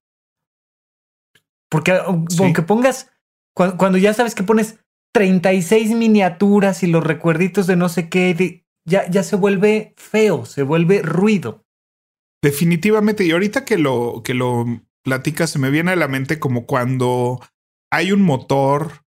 [1.69, 3.09] Porque aunque pongas,
[3.53, 4.79] cuando, ya sabes que pones
[5.13, 10.63] 36 miniaturas y los recuerditos de no sé qué, ya, ya se vuelve feo, se
[10.63, 11.63] vuelve ruido.
[12.43, 14.65] Definitivamente, y ahorita que lo, que lo
[15.05, 17.39] platicas, se me viene a la mente como cuando
[17.89, 19.04] hay un motor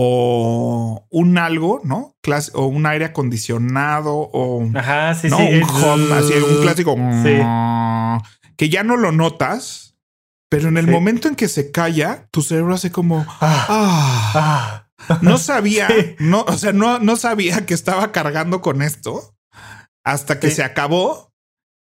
[0.00, 2.14] o un algo, ¿no?
[2.52, 6.96] o un aire acondicionado o Ajá, sí, sí, un home, así un clásico
[8.56, 9.96] que ya no lo notas,
[10.48, 14.86] pero en el momento en que se calla, tu cerebro hace como ah, ah".
[15.08, 15.18] ah.
[15.20, 15.88] no sabía,
[16.20, 19.34] no, o sea, no, no sabía que estaba cargando con esto
[20.04, 21.32] hasta que se acabó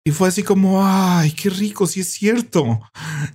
[0.09, 2.81] y fue así como, ay, qué rico, sí es cierto.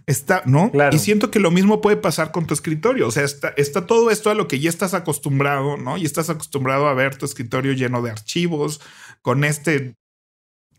[0.08, 0.72] Está, ¿no?
[0.92, 3.08] Y siento que lo mismo puede pasar con tu escritorio.
[3.08, 5.98] O sea, está, está todo esto a lo que ya estás acostumbrado, ¿no?
[5.98, 8.82] Y estás acostumbrado a ver tu escritorio lleno de archivos,
[9.22, 9.94] con este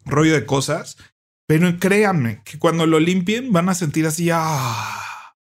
[0.05, 0.97] rollo de cosas.
[1.47, 5.37] Pero créanme que cuando lo limpien van a sentir así, ah,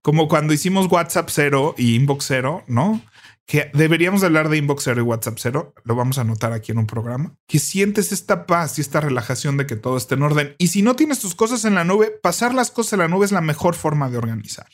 [0.00, 3.02] como cuando hicimos WhatsApp cero y Inbox cero, ¿no?
[3.50, 6.78] Que deberíamos hablar de Inbox Zero y WhatsApp Zero, lo vamos a anotar aquí en
[6.78, 10.54] un programa, que sientes esta paz y esta relajación de que todo esté en orden.
[10.58, 13.24] Y si no tienes tus cosas en la nube, pasar las cosas en la nube
[13.24, 14.68] es la mejor forma de organizar.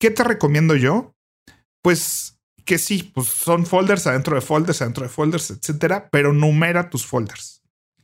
[0.00, 1.14] ¿Qué te recomiendo yo?
[1.82, 6.88] Pues que sí, pues son folders adentro de folders, adentro de folders, etcétera, pero numera
[6.88, 7.60] tus folders.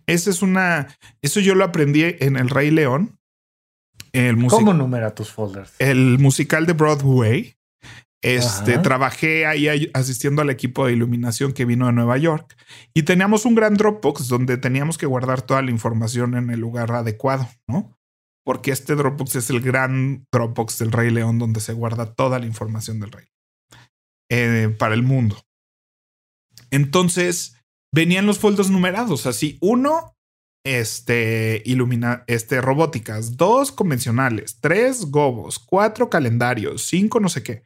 [0.07, 3.19] Esa es una, eso yo lo aprendí en El Rey León.
[4.12, 5.73] El ¿Cómo numera tus folders?
[5.79, 7.57] El musical de Broadway
[8.25, 12.57] este, trabajé ahí asistiendo al equipo de iluminación que vino de Nueva York
[12.95, 16.91] y teníamos un gran Dropbox donde teníamos que guardar toda la información en el lugar
[16.93, 17.99] adecuado, ¿no?
[18.43, 22.47] Porque este Dropbox es el gran Dropbox del Rey León donde se guarda toda la
[22.47, 23.27] información del rey
[24.31, 25.37] eh, para el mundo.
[26.71, 27.59] Entonces
[27.95, 30.17] venían los folders numerados, así uno,
[30.65, 37.65] este, ilumina, este, robóticas, dos convencionales, tres gobos, cuatro calendarios, cinco no sé qué.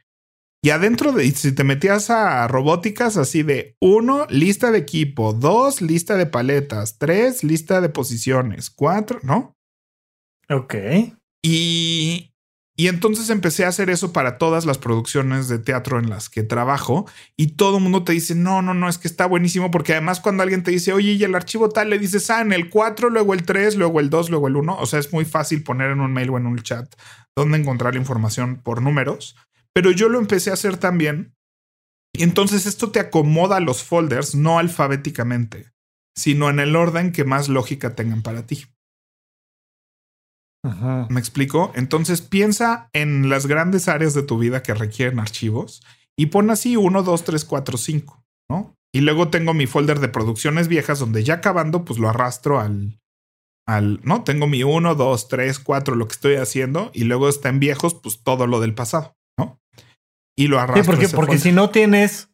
[0.61, 5.81] Y adentro de, si te metías a robóticas así de uno, lista de equipo, dos,
[5.81, 9.55] lista de paletas, tres, lista de posiciones, cuatro, ¿no?
[10.49, 10.75] Ok.
[11.41, 12.33] Y,
[12.75, 16.43] y entonces empecé a hacer eso para todas las producciones de teatro en las que
[16.43, 17.05] trabajo
[17.37, 20.19] y todo el mundo te dice, no, no, no, es que está buenísimo porque además
[20.19, 23.09] cuando alguien te dice, oye, y el archivo tal, le dices, ah, en el 4,
[23.09, 25.91] luego el 3, luego el 2, luego el 1, o sea, es muy fácil poner
[25.91, 26.93] en un mail o en un chat
[27.33, 29.37] dónde encontrar la información por números
[29.73, 31.35] pero yo lo empecé a hacer también.
[32.13, 35.71] Y entonces esto te acomoda los folders, no alfabéticamente,
[36.17, 38.65] sino en el orden que más lógica tengan para ti.
[41.09, 41.71] ¿Me explico?
[41.75, 45.81] Entonces piensa en las grandes áreas de tu vida que requieren archivos
[46.17, 48.75] y pon así 1, 2, 3, 4, 5, ¿no?
[48.93, 52.99] Y luego tengo mi folder de producciones viejas donde ya acabando, pues lo arrastro al,
[53.65, 54.25] al, ¿no?
[54.25, 57.93] Tengo mi 1, 2, 3, 4, lo que estoy haciendo y luego está en viejos,
[57.93, 59.15] pues todo lo del pasado
[60.39, 60.85] y lo arrastras.
[60.85, 62.29] Sí, porque, porque si no tienes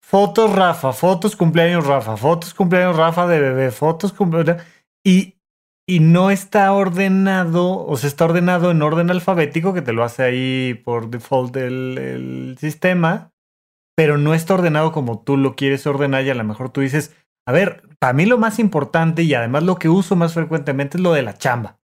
[0.00, 4.62] fotos Rafa, fotos cumpleaños Rafa, fotos cumpleaños Rafa de bebé, fotos cumpleaños
[5.04, 5.34] y,
[5.84, 10.22] y no está ordenado, o sea, está ordenado en orden alfabético que te lo hace
[10.22, 13.32] ahí por default el, el sistema,
[13.96, 17.12] pero no está ordenado como tú lo quieres ordenar y a lo mejor tú dices,
[17.44, 21.02] a ver, para mí lo más importante y además lo que uso más frecuentemente es
[21.02, 21.80] lo de la chamba.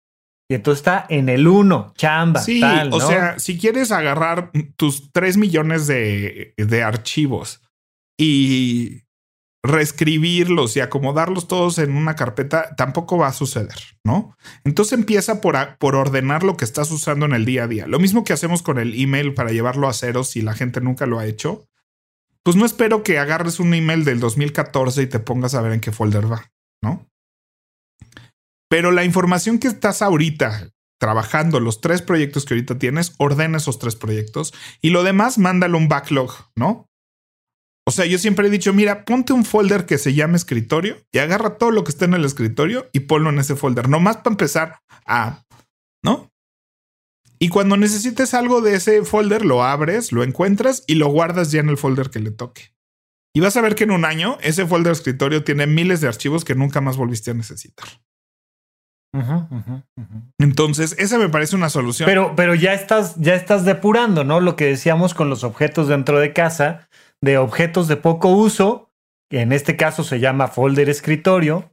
[0.50, 2.42] Y entonces está en el uno, chamba.
[2.42, 7.62] Sí, o sea, si quieres agarrar tus 3 millones de, de archivos
[8.18, 9.04] y
[9.68, 13.76] reescribirlos y acomodarlos todos en una carpeta, tampoco va a suceder,
[14.06, 14.36] ¿no?
[14.64, 17.86] Entonces empieza por, por ordenar lo que estás usando en el día a día.
[17.86, 21.06] Lo mismo que hacemos con el email para llevarlo a cero si la gente nunca
[21.06, 21.68] lo ha hecho.
[22.44, 25.82] Pues no espero que agarres un email del 2014 y te pongas a ver en
[25.82, 26.50] qué folder va,
[26.82, 27.06] ¿no?
[28.70, 33.80] Pero la información que estás ahorita trabajando, los tres proyectos que ahorita tienes, ordena esos
[33.80, 36.88] tres proyectos y lo demás, mándalo un backlog, ¿no?
[37.88, 41.20] O sea, yo siempre he dicho, mira, ponte un folder que se llame escritorio y
[41.20, 44.34] agarra todo lo que está en el escritorio y ponlo en ese folder, nomás para
[44.34, 45.46] empezar a,
[46.04, 46.30] ¿no?
[47.40, 51.62] Y cuando necesites algo de ese folder, lo abres, lo encuentras y lo guardas ya
[51.62, 52.74] en el folder que le toque.
[53.34, 56.44] Y vas a ver que en un año ese folder escritorio tiene miles de archivos
[56.44, 57.88] que nunca más volviste a necesitar.
[60.40, 62.08] Entonces, esa me parece una solución.
[62.08, 64.40] Pero, pero ya estás, ya estás depurando, ¿no?
[64.40, 66.88] Lo que decíamos con los objetos dentro de casa,
[67.22, 68.92] de objetos de poco uso,
[69.30, 71.72] que en este caso se llama folder escritorio,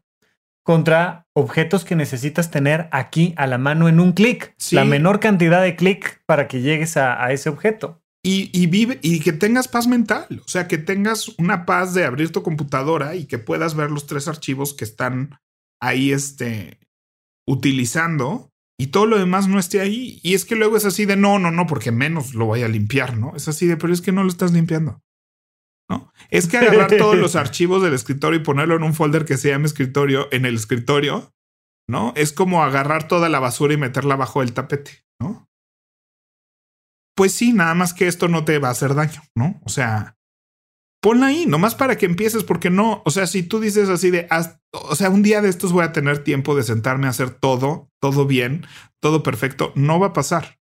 [0.65, 4.55] contra objetos que necesitas tener aquí a la mano en un clic.
[4.73, 8.01] La menor cantidad de clic para que llegues a, ese objeto.
[8.27, 12.07] Y, y, vive y que tengas paz mental, o sea, que tengas una paz de
[12.07, 15.39] abrir tu computadora y que puedas ver los tres archivos que están
[15.79, 16.79] ahí este,
[17.47, 20.21] utilizando y todo lo demás no esté ahí.
[20.23, 22.69] Y es que luego es así de no, no, no, porque menos lo voy a
[22.69, 23.35] limpiar, ¿no?
[23.37, 25.01] Es así de, pero es que no lo estás limpiando.
[25.89, 26.13] ¿no?
[26.31, 29.51] Es que agarrar todos los archivos del escritorio y ponerlo en un folder que se
[29.51, 31.33] llame escritorio en el escritorio,
[31.89, 32.13] ¿no?
[32.17, 35.49] Es como agarrar toda la basura y meterla bajo el tapete, ¿no?
[37.17, 39.61] Pues sí, nada más que esto no te va a hacer daño, ¿no?
[39.65, 40.14] O sea,
[41.05, 44.27] ponla ahí, nomás para que empieces, porque no, o sea, si tú dices así de,
[44.73, 47.91] o sea, un día de estos voy a tener tiempo de sentarme a hacer todo,
[48.01, 48.67] todo bien,
[49.01, 50.59] todo perfecto, no va a pasar.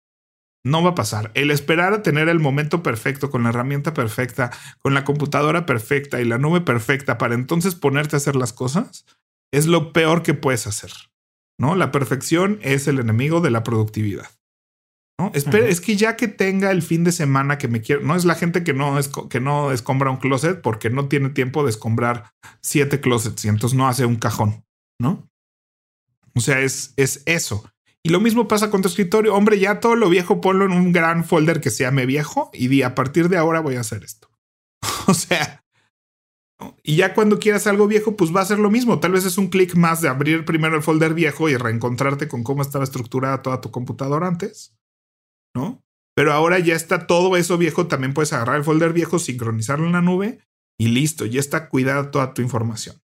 [0.63, 1.31] No va a pasar.
[1.33, 6.21] El esperar a tener el momento perfecto, con la herramienta perfecta, con la computadora perfecta
[6.21, 9.07] y la nube perfecta para entonces ponerte a hacer las cosas,
[9.51, 10.91] es lo peor que puedes hacer.
[11.59, 11.75] ¿No?
[11.75, 14.36] La perfección es el enemigo de la productividad.
[15.17, 15.31] ¿No?
[15.33, 18.25] Espera, Es que ya que tenga el fin de semana que me quiero, no es
[18.25, 21.69] la gente que no, es, que no escombra un closet porque no tiene tiempo de
[21.69, 24.63] escombrar siete closets y entonces no hace un cajón,
[24.99, 25.27] ¿no?
[26.35, 27.69] O sea, es, es eso.
[28.03, 29.35] Y lo mismo pasa con tu escritorio.
[29.35, 32.67] Hombre, ya todo lo viejo ponlo en un gran folder que se llame viejo y
[32.67, 34.29] di a partir de ahora voy a hacer esto.
[35.07, 35.63] o sea,
[36.83, 38.99] y ya cuando quieras algo viejo, pues va a ser lo mismo.
[38.99, 42.43] Tal vez es un clic más de abrir primero el folder viejo y reencontrarte con
[42.43, 44.75] cómo estaba estructurada toda tu computadora antes.
[46.15, 47.87] Pero ahora ya está todo eso viejo.
[47.87, 50.39] También puedes agarrar el folder viejo, sincronizarlo en la nube
[50.79, 51.25] y listo.
[51.25, 53.01] Ya está cuidada toda tu información.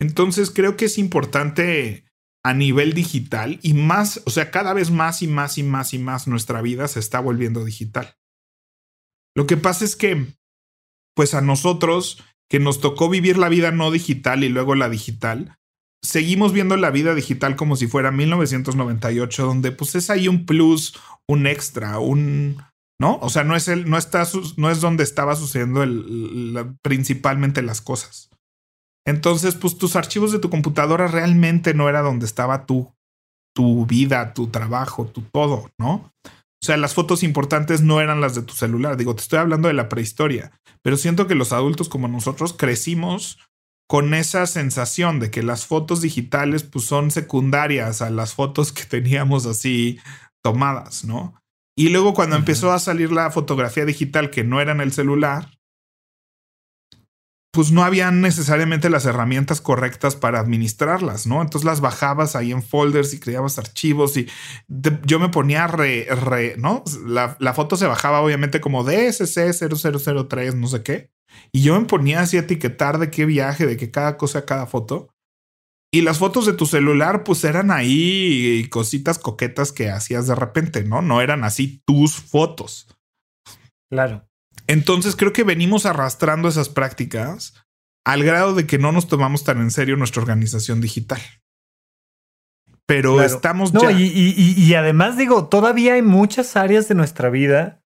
[0.00, 2.04] Entonces creo que es importante
[2.44, 5.98] a nivel digital y más, o sea, cada vez más y más y más y
[5.98, 8.16] más nuestra vida se está volviendo digital.
[9.34, 10.26] Lo que pasa es que,
[11.14, 15.58] pues a nosotros que nos tocó vivir la vida no digital y luego la digital,
[16.04, 20.94] seguimos viendo la vida digital como si fuera 1998, donde pues es ahí un plus,
[21.26, 22.62] un extra, un,
[23.00, 23.18] ¿no?
[23.22, 25.84] O sea, no es el, no está, no es donde estaba sucediendo
[26.82, 28.30] principalmente las cosas.
[29.06, 32.92] Entonces, pues tus archivos de tu computadora realmente no era donde estaba tu,
[33.54, 36.12] tu vida, tu trabajo, tu todo, ¿no?
[36.26, 38.96] O sea, las fotos importantes no eran las de tu celular.
[38.96, 40.52] Digo, te estoy hablando de la prehistoria,
[40.82, 43.38] pero siento que los adultos como nosotros crecimos
[43.88, 48.84] con esa sensación de que las fotos digitales pues son secundarias a las fotos que
[48.84, 49.98] teníamos así
[50.42, 51.34] tomadas, ¿no?
[51.76, 55.50] Y luego cuando empezó a salir la fotografía digital que no era en el celular,
[57.54, 61.40] pues no habían necesariamente las herramientas correctas para administrarlas, ¿no?
[61.40, 64.28] Entonces las bajabas ahí en folders y creabas archivos y
[65.04, 66.82] yo me ponía re, re, ¿no?
[67.06, 71.13] La, la, foto se bajaba obviamente como DSC 0003, no sé qué.
[71.52, 74.66] Y yo me ponía así a etiquetar de qué viaje, de qué cada cosa, cada
[74.66, 75.08] foto.
[75.92, 80.82] Y las fotos de tu celular, pues eran ahí cositas coquetas que hacías de repente,
[80.82, 81.02] ¿no?
[81.02, 82.88] No eran así tus fotos.
[83.90, 84.26] Claro.
[84.66, 87.54] Entonces creo que venimos arrastrando esas prácticas
[88.04, 91.20] al grado de que no nos tomamos tan en serio nuestra organización digital.
[92.86, 93.92] Pero estamos ya.
[93.92, 97.82] Y, y, además digo, todavía hay muchas áreas de nuestra vida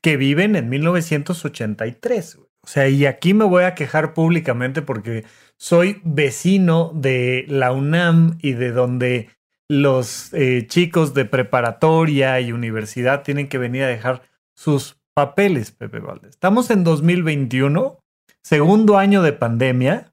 [0.00, 2.38] que viven en 1983.
[2.64, 5.24] O sea, y aquí me voy a quejar públicamente porque
[5.56, 9.30] soy vecino de la UNAM y de donde
[9.70, 14.22] los eh, chicos de preparatoria y universidad tienen que venir a dejar
[14.56, 16.30] sus papeles, Pepe Valdés.
[16.30, 17.98] Estamos en 2021,
[18.42, 20.12] segundo año de pandemia,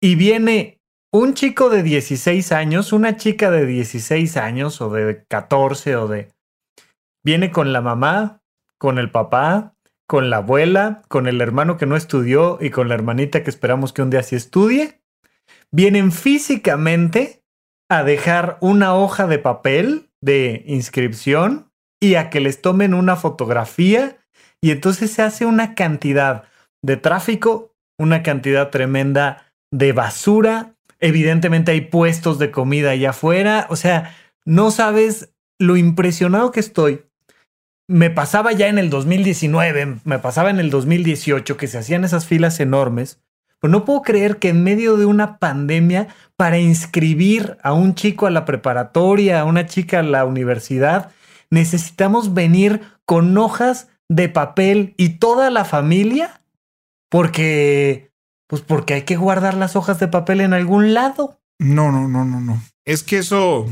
[0.00, 0.80] y viene
[1.12, 6.32] un chico de 16 años, una chica de 16 años o de 14 o de...
[7.24, 8.40] Viene con la mamá,
[8.78, 9.71] con el papá,
[10.12, 13.94] con la abuela, con el hermano que no estudió y con la hermanita que esperamos
[13.94, 15.00] que un día sí estudie.
[15.70, 17.42] Vienen físicamente
[17.88, 24.18] a dejar una hoja de papel de inscripción y a que les tomen una fotografía
[24.60, 26.44] y entonces se hace una cantidad
[26.82, 30.74] de tráfico, una cantidad tremenda de basura.
[31.00, 33.66] Evidentemente hay puestos de comida allá afuera.
[33.70, 37.06] O sea, no sabes lo impresionado que estoy
[37.88, 42.26] me pasaba ya en el 2019, me pasaba en el 2018 que se hacían esas
[42.26, 43.20] filas enormes.
[43.60, 48.26] Pero no puedo creer que en medio de una pandemia, para inscribir a un chico
[48.26, 51.12] a la preparatoria, a una chica a la universidad,
[51.48, 56.42] necesitamos venir con hojas de papel y toda la familia,
[57.08, 58.10] porque,
[58.48, 61.38] pues porque hay que guardar las hojas de papel en algún lado.
[61.60, 62.60] No, no, no, no, no.
[62.84, 63.66] Es que eso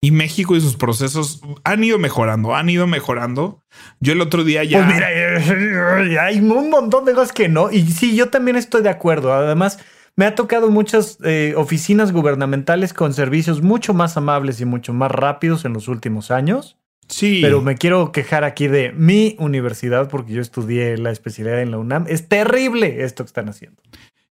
[0.00, 3.62] y México y sus procesos han ido mejorando, han ido mejorando.
[4.00, 4.84] Yo el otro día ya.
[4.84, 7.70] Pues mira, hay un montón de cosas que no.
[7.70, 9.32] Y sí, yo también estoy de acuerdo.
[9.32, 9.78] Además,
[10.16, 15.10] me ha tocado muchas eh, oficinas gubernamentales con servicios mucho más amables y mucho más
[15.10, 16.76] rápidos en los últimos años.
[17.08, 17.40] Sí.
[17.42, 21.78] Pero me quiero quejar aquí de mi universidad porque yo estudié la especialidad en la
[21.78, 22.04] UNAM.
[22.08, 23.82] Es terrible esto que están haciendo.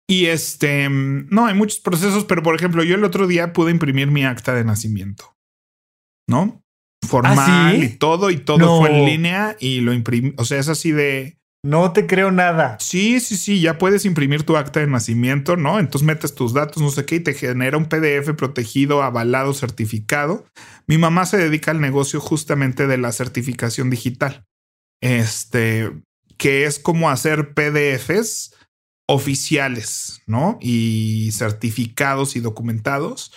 [0.07, 4.11] Y este, no, hay muchos procesos, pero por ejemplo, yo el otro día pude imprimir
[4.11, 5.35] mi acta de nacimiento.
[6.27, 6.61] ¿no?
[7.07, 10.33] Formal ¿Ah, y todo, y todo fue en línea y lo imprimí.
[10.37, 11.37] O sea, es así de.
[11.63, 12.77] No te creo nada.
[12.79, 15.79] Sí, sí, sí, ya puedes imprimir tu acta de nacimiento, ¿no?
[15.79, 20.45] Entonces metes tus datos, no sé qué, y te genera un PDF protegido, avalado, certificado.
[20.87, 24.45] Mi mamá se dedica al negocio justamente de la certificación digital.
[25.01, 25.91] Este,
[26.37, 28.53] que es como hacer PDFs
[29.07, 30.57] oficiales, ¿no?
[30.61, 33.31] Y certificados y documentados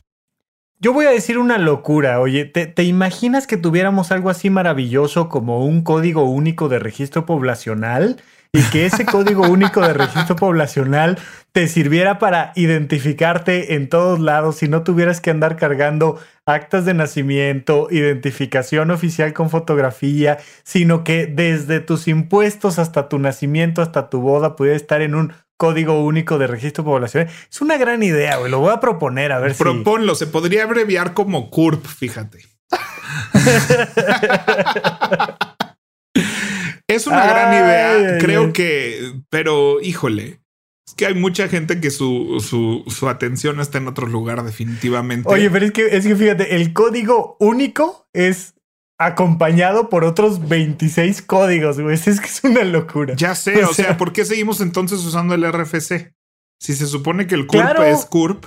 [0.80, 2.20] yo voy a decir una locura.
[2.20, 8.22] Oye, ¿te, imaginas que tuviéramos algo así maravilloso como un código único de registro poblacional?
[8.52, 11.18] Y que ese código único de registro poblacional
[11.50, 16.94] te sirviera para identificarte en todos lados y no tuvieras que andar cargando actas de
[16.94, 24.20] nacimiento, identificación oficial con fotografía, sino que desde tus impuestos hasta tu nacimiento, hasta tu
[24.20, 27.30] boda, pudiera estar en un código único de registro poblacional.
[27.50, 28.50] Es una gran idea, güey.
[28.50, 29.62] Lo voy a proponer a ver si.
[29.62, 30.14] Proponlo.
[30.14, 32.38] Se podría abreviar como CURP, fíjate.
[36.88, 38.16] es una gran idea.
[38.18, 40.40] Creo que, pero híjole.
[40.86, 45.28] Es que hay mucha gente que su, su, su, atención está en otro lugar, definitivamente.
[45.28, 48.54] Oye, pero es que, es que fíjate, el código único es
[48.98, 51.94] acompañado por otros 26 códigos, güey.
[51.94, 53.14] Es que es una locura.
[53.14, 56.12] Ya sé, o, sea, ¿por qué seguimos entonces usando el RFC?
[56.60, 58.44] Si se supone que el CURP es CURP,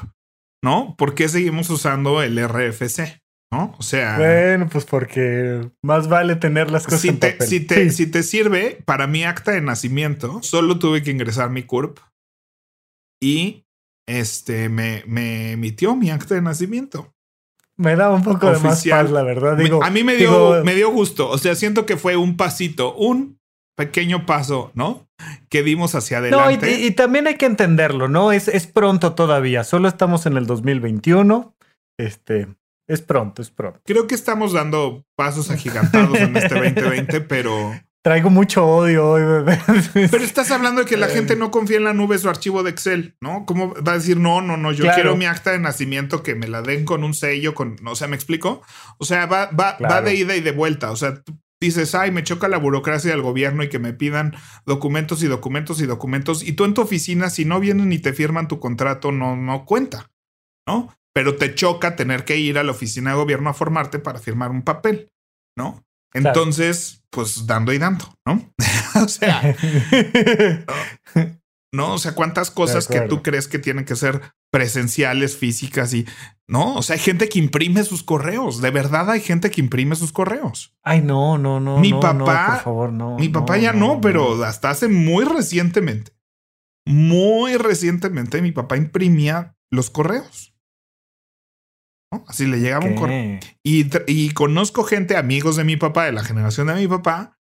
[0.62, 0.95] ¿no?
[0.97, 3.22] ¿Por qué seguimos usando el RFC?
[3.54, 3.76] ¿No?
[3.80, 4.18] O sea.
[4.18, 8.24] Bueno, pues porque más vale tener las cosas si en te, Si te, si te
[8.24, 11.99] sirve, para mi acta de nacimiento, solo tuve que ingresar mi CURP
[13.22, 13.66] y
[14.08, 17.14] este me, me emitió mi acta de nacimiento
[17.78, 19.58] me da un poco de más paz, la verdad.
[19.58, 21.30] Digo, a mí me dio, me dio gusto.
[21.30, 23.40] O sea, siento que fue un pasito, un
[23.76, 25.08] pequeño paso, ¿no?
[25.50, 26.68] Que dimos hacia adelante.
[26.68, 28.32] No, y, también hay que entenderlo, ¿no?
[28.32, 29.64] Es, es pronto todavía.
[29.64, 31.56] Solo estamos en el 2021.
[31.98, 32.48] Este,
[32.88, 33.80] es pronto, es pronto.
[33.86, 39.60] Creo que estamos dando pasos agigantados en este 2020, pero Traigo mucho odio hoy, bebé.
[39.93, 42.72] Pero estás hablando de que la gente no confía en la nube su archivo de
[42.72, 43.45] Excel, ¿no?
[43.45, 46.47] ¿Cómo va a decir, no, no, no, yo quiero mi acta de nacimiento que me
[46.47, 48.64] la den con un sello, con, o sea, ¿me explico?
[48.97, 50.89] O sea, va, va, va de ida y de vuelta.
[50.89, 51.22] O sea,
[51.62, 54.36] dices, ay, me choca la burocracia del gobierno y que me pidan
[54.66, 56.41] documentos y documentos y documentos.
[56.41, 59.64] Y tú en tu oficina, si no vienen y te firman tu contrato, no, no
[59.66, 60.10] cuenta,
[60.68, 60.91] ¿no?
[61.14, 64.49] Pero te choca tener que ir a la oficina de gobierno a formarte para firmar
[64.49, 65.12] un papel,
[65.56, 65.84] ¿no?
[66.14, 68.41] Entonces, pues dando y dando, ¿no?
[69.03, 69.55] o sea,
[71.74, 76.05] no, o sea, cuántas cosas que tú crees que tienen que ser presenciales, físicas y
[76.47, 79.95] no, o sea, hay gente que imprime sus correos, de verdad hay gente que imprime
[79.95, 80.76] sus correos.
[80.84, 81.78] Ay, no, no, no.
[81.78, 83.18] Mi papá, por favor, no.
[83.18, 86.12] Mi papá ya no, pero hasta hace muy recientemente,
[86.86, 90.51] muy recientemente, mi papá imprimía los correos.
[92.28, 93.39] Así le llegaba un correo.
[93.64, 97.38] Y, y, conozco gente, amigos de mi papá, de la generación de mi papá,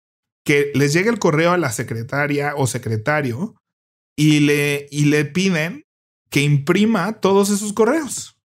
[0.44, 3.54] que les llega el correo a la secretaria o secretario
[4.16, 5.84] y le, y le piden
[6.30, 8.38] que imprima todos esos correos.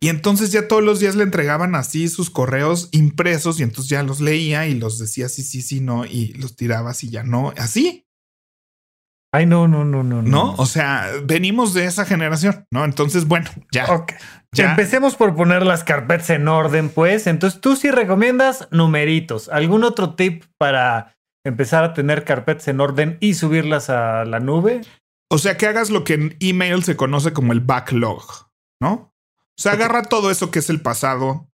[0.00, 4.02] Y entonces ya todos los días le entregaban así sus correos impresos y entonces ya
[4.02, 7.52] los leía y los decía sí, sí, sí, no, y los tiraba así, ya no,
[7.56, 8.03] así.
[9.34, 10.22] Ay, no, no, no, no.
[10.22, 12.84] No, o sea, venimos de esa generación, ¿no?
[12.84, 13.92] Entonces, bueno, ya.
[13.92, 14.12] Ok.
[14.52, 14.70] Ya.
[14.70, 17.26] Empecemos por poner las carpetas en orden, pues.
[17.26, 19.48] Entonces, tú sí recomiendas numeritos.
[19.48, 24.82] ¿Algún otro tip para empezar a tener carpetas en orden y subirlas a la nube?
[25.28, 28.24] O sea, que hagas lo que en email se conoce como el backlog,
[28.80, 29.12] ¿no?
[29.58, 31.48] O sea, agarra todo eso que es el pasado,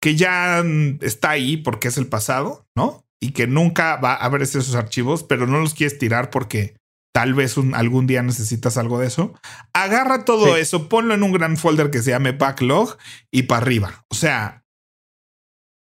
[0.00, 0.60] que ya
[1.00, 3.04] está ahí porque es el pasado, ¿no?
[3.20, 6.74] Y que nunca va a ver esos archivos, pero no los quieres tirar porque
[7.12, 9.34] tal vez algún día necesitas algo de eso.
[9.72, 12.96] Agarra todo eso, ponlo en un gran folder que se llame backlog
[13.30, 14.04] y para arriba.
[14.08, 14.64] O sea,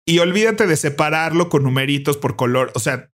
[0.06, 2.72] Y olvídate de separarlo con numeritos por color.
[2.74, 3.12] O sea,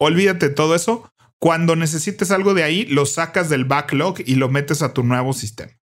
[0.00, 1.12] olvídate de todo eso.
[1.38, 5.32] Cuando necesites algo de ahí, lo sacas del backlog y lo metes a tu nuevo
[5.32, 5.72] sistema.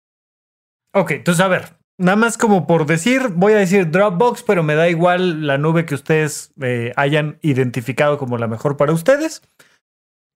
[0.95, 4.75] Ok, entonces a ver, nada más como por decir, voy a decir Dropbox, pero me
[4.75, 9.43] da igual la nube que ustedes eh, hayan identificado como la mejor para ustedes.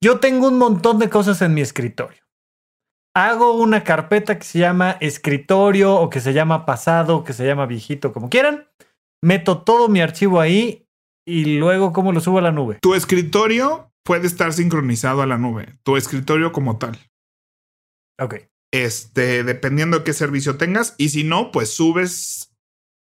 [0.03, 2.21] Yo tengo un montón de cosas en mi escritorio.
[3.15, 7.47] Hago una carpeta que se llama escritorio o que se llama pasado o que se
[7.47, 8.69] llama viejito, como quieran.
[9.23, 10.89] Meto todo mi archivo ahí
[11.25, 12.79] y luego cómo lo subo a la nube.
[12.83, 16.99] Tu escritorio puede estar sincronizado a la nube, tu escritorio como tal.
[18.21, 18.37] Ok.
[18.73, 20.97] Este, dependiendo de qué servicio tengas.
[20.99, 22.53] Y si no, pues subes.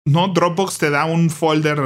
[0.05, 1.81] No, Dropbox te da un folder,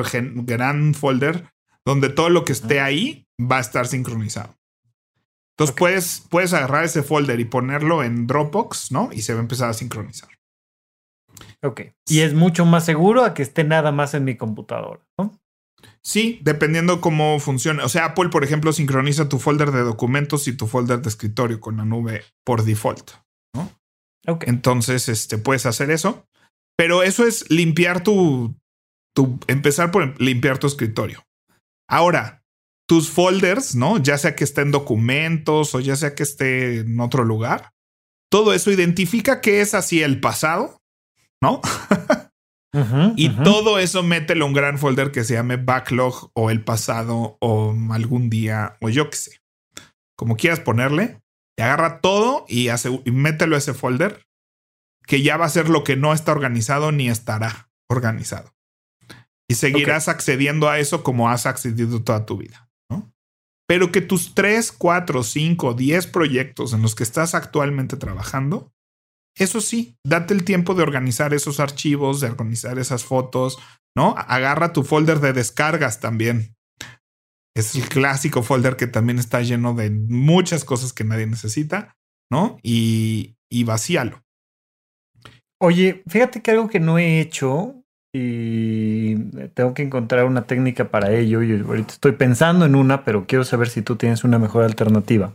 [0.45, 1.51] gran folder,
[1.87, 4.60] donde todo lo que esté ahí va a estar sincronizado.
[5.51, 9.09] Entonces puedes, puedes agarrar ese folder y ponerlo en Dropbox, ¿no?
[9.11, 10.29] Y se va a empezar a sincronizar.
[11.63, 11.81] Ok.
[12.07, 15.39] Y es mucho más seguro a que esté nada más en mi computadora, ¿no?
[16.03, 17.83] Sí, dependiendo cómo funcione.
[17.83, 21.59] O sea, Apple, por ejemplo, sincroniza tu folder de documentos y tu folder de escritorio
[21.59, 23.11] con la nube por default.
[23.55, 23.69] ¿no?
[24.27, 24.45] Ok.
[24.47, 26.25] Entonces, este, puedes hacer eso.
[26.75, 28.55] Pero eso es limpiar tu,
[29.15, 29.39] tu.
[29.47, 31.23] Empezar por limpiar tu escritorio.
[31.87, 32.40] Ahora,
[32.91, 33.99] tus folders, ¿no?
[33.99, 37.71] Ya sea que esté en documentos o ya sea que esté en otro lugar.
[38.29, 40.81] Todo eso identifica que es así el pasado,
[41.41, 41.61] ¿no?
[43.15, 47.37] y todo eso mételo en un gran folder que se llame backlog o el pasado
[47.39, 49.41] o algún día o yo qué sé.
[50.17, 51.21] Como quieras ponerle.
[51.57, 54.27] Y agarra todo y, hace, y mételo a ese folder
[55.07, 58.53] que ya va a ser lo que no está organizado ni estará organizado.
[59.47, 62.67] Y seguirás accediendo a eso como has accedido toda tu vida.
[63.71, 68.73] Pero que tus 3, 4, 5, 10 proyectos en los que estás actualmente trabajando
[69.35, 73.59] eso sí, date el tiempo de organizar esos archivos, de organizar esas fotos,
[73.95, 74.15] ¿no?
[74.17, 76.55] Agarra tu folder de descargas también.
[77.55, 81.97] Es el clásico folder que también está lleno de muchas cosas que nadie necesita,
[82.31, 82.57] ¿no?
[82.63, 84.21] Y, y vacíalo.
[85.61, 87.80] Oye, fíjate que algo que no he hecho
[88.13, 89.15] y
[89.53, 91.41] tengo que encontrar una técnica para ello.
[91.41, 95.33] Y ahorita estoy pensando en una, pero quiero saber si tú tienes una mejor alternativa.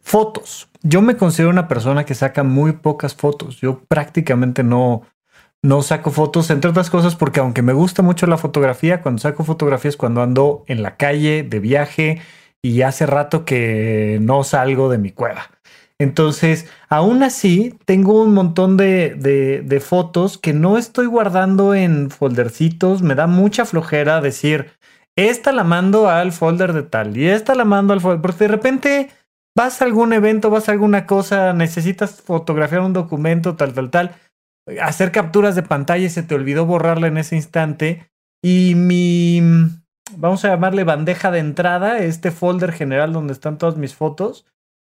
[0.00, 0.68] Fotos.
[0.82, 3.60] Yo me considero una persona que saca muy pocas fotos.
[3.60, 5.02] Yo prácticamente no,
[5.62, 9.44] no saco fotos, entre otras cosas, porque aunque me gusta mucho la fotografía, cuando saco
[9.44, 12.22] fotografías cuando ando en la calle, de viaje,
[12.62, 15.50] y hace rato que no salgo de mi cueva.
[16.00, 23.02] Entonces, aún así, tengo un montón de, fotos que no estoy guardando en foldercitos.
[23.02, 24.70] Me da mucha flojera decir,
[25.16, 28.48] esta la mando al folder de tal y esta la mando al folder, porque de
[28.48, 29.10] repente
[29.56, 34.14] vas a algún evento, vas a alguna cosa, necesitas fotografiar un documento, tal, tal, tal,
[34.80, 38.08] hacer capturas de pantalla y se te olvidó borrarla en ese instante.
[38.40, 39.42] Y mi,
[40.16, 44.46] vamos a llamarle bandeja de entrada, este folder general donde están todas mis fotos,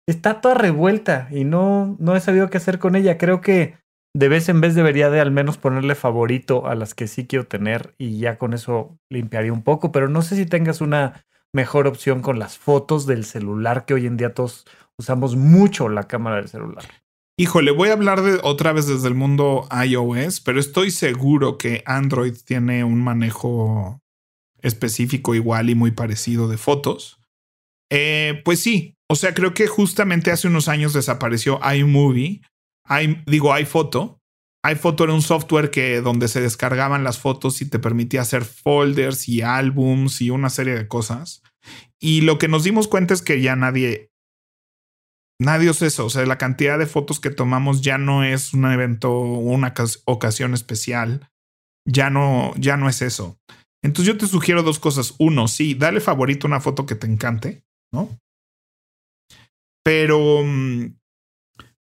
[0.09, 3.19] está toda revuelta y no, no he sabido qué hacer con ella.
[3.19, 3.77] Creo que
[4.17, 7.47] de vez en vez debería de al menos ponerle favorito a las que sí quiero
[7.47, 11.87] tener y ya con eso limpiaría un poco, pero no sé si tengas una mejor
[11.87, 14.67] opción con las fotos del celular, que hoy en día todos
[14.99, 16.85] usamos mucho la cámara del celular.
[17.37, 21.83] Híjole, voy a hablar de otra vez desde el mundo iOS, pero estoy seguro que
[21.87, 24.01] Android tiene un manejo
[24.61, 27.18] específico igual y muy parecido de fotos.
[27.91, 32.43] Eh, pues sí, o sea, creo que justamente hace unos años desapareció iMovie,
[32.89, 34.19] I, digo iPhoto,
[34.65, 39.29] iPhoto era un software que donde se descargaban las fotos y te permitía hacer folders
[39.29, 41.43] y álbums y una serie de cosas.
[42.01, 44.11] Y lo que nos dimos cuenta es que ya nadie,
[45.41, 46.07] nadie es eso.
[46.07, 49.75] O sea, la cantidad de fotos que tomamos ya no es un evento, una
[50.05, 51.29] ocasión especial.
[51.87, 53.39] Ya no, ya no es eso.
[53.83, 55.15] Entonces yo te sugiero dos cosas.
[55.19, 57.63] Uno, sí, dale favorito una foto que te encante,
[57.93, 58.09] ¿no?
[59.85, 60.99] Pero mm,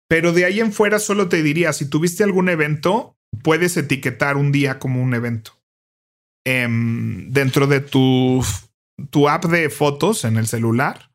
[0.09, 4.51] pero de ahí en fuera solo te diría, si tuviste algún evento, puedes etiquetar un
[4.51, 5.53] día como un evento.
[6.47, 8.43] Em, dentro de tu,
[9.11, 11.11] tu app de fotos en el celular,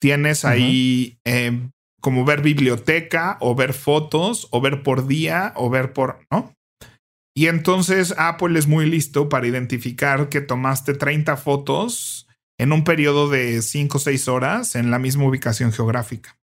[0.00, 1.70] tienes ahí em,
[2.00, 6.52] como ver biblioteca o ver fotos o ver por día o ver por, ¿no?
[7.36, 12.28] Y entonces Apple es muy listo para identificar que tomaste 30 fotos
[12.58, 16.38] en un periodo de 5 o 6 horas en la misma ubicación geográfica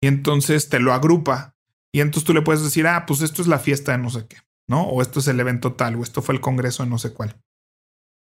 [0.00, 1.54] y entonces te lo agrupa.
[1.92, 4.26] Y entonces tú le puedes decir, ah, pues esto es la fiesta de no sé
[4.28, 4.36] qué,
[4.68, 4.82] ¿no?
[4.82, 7.40] O esto es el evento tal, o esto fue el congreso de no sé cuál.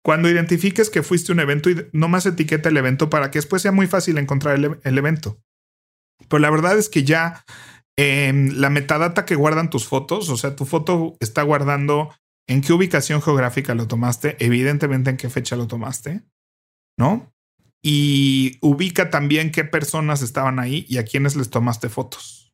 [0.03, 3.87] Cuando identifiques que fuiste un evento, nomás etiqueta el evento para que después sea muy
[3.87, 5.39] fácil encontrar el, evento.
[6.29, 7.43] Pero la verdad es que ya
[7.97, 12.13] la metadata que guardan tus fotos, o sea, tu foto está guardando
[12.47, 16.23] en qué ubicación geográfica lo tomaste, evidentemente en qué fecha lo tomaste,
[16.97, 17.33] ¿no?
[17.83, 22.45] Y ubica también qué personas estaban ahí y a quiénes les tomaste fotos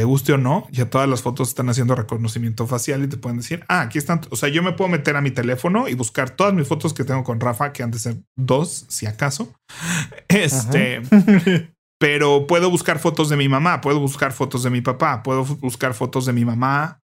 [0.00, 3.36] te guste o no, ya todas las fotos están haciendo reconocimiento facial y te pueden
[3.38, 4.22] decir, ah, aquí están.
[4.30, 7.04] O sea, yo me puedo meter a mi teléfono y buscar todas mis fotos que
[7.04, 9.54] tengo con Rafa, que han de ser dos, si acaso.
[10.28, 11.02] Este,
[11.98, 15.92] pero puedo buscar fotos de mi mamá, puedo buscar fotos de mi papá, puedo buscar
[15.92, 16.99] fotos de mi mamá,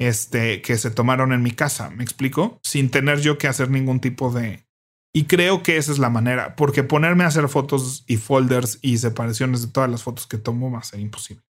[0.00, 1.90] este, que se tomaron en mi casa.
[1.90, 2.58] ¿Me explico?
[2.64, 4.66] Sin tener yo que hacer ningún tipo de.
[5.14, 8.98] Y creo que esa es la manera, porque ponerme a hacer fotos y folders y
[8.98, 11.44] separaciones de todas las fotos que tomo va a ser imposible.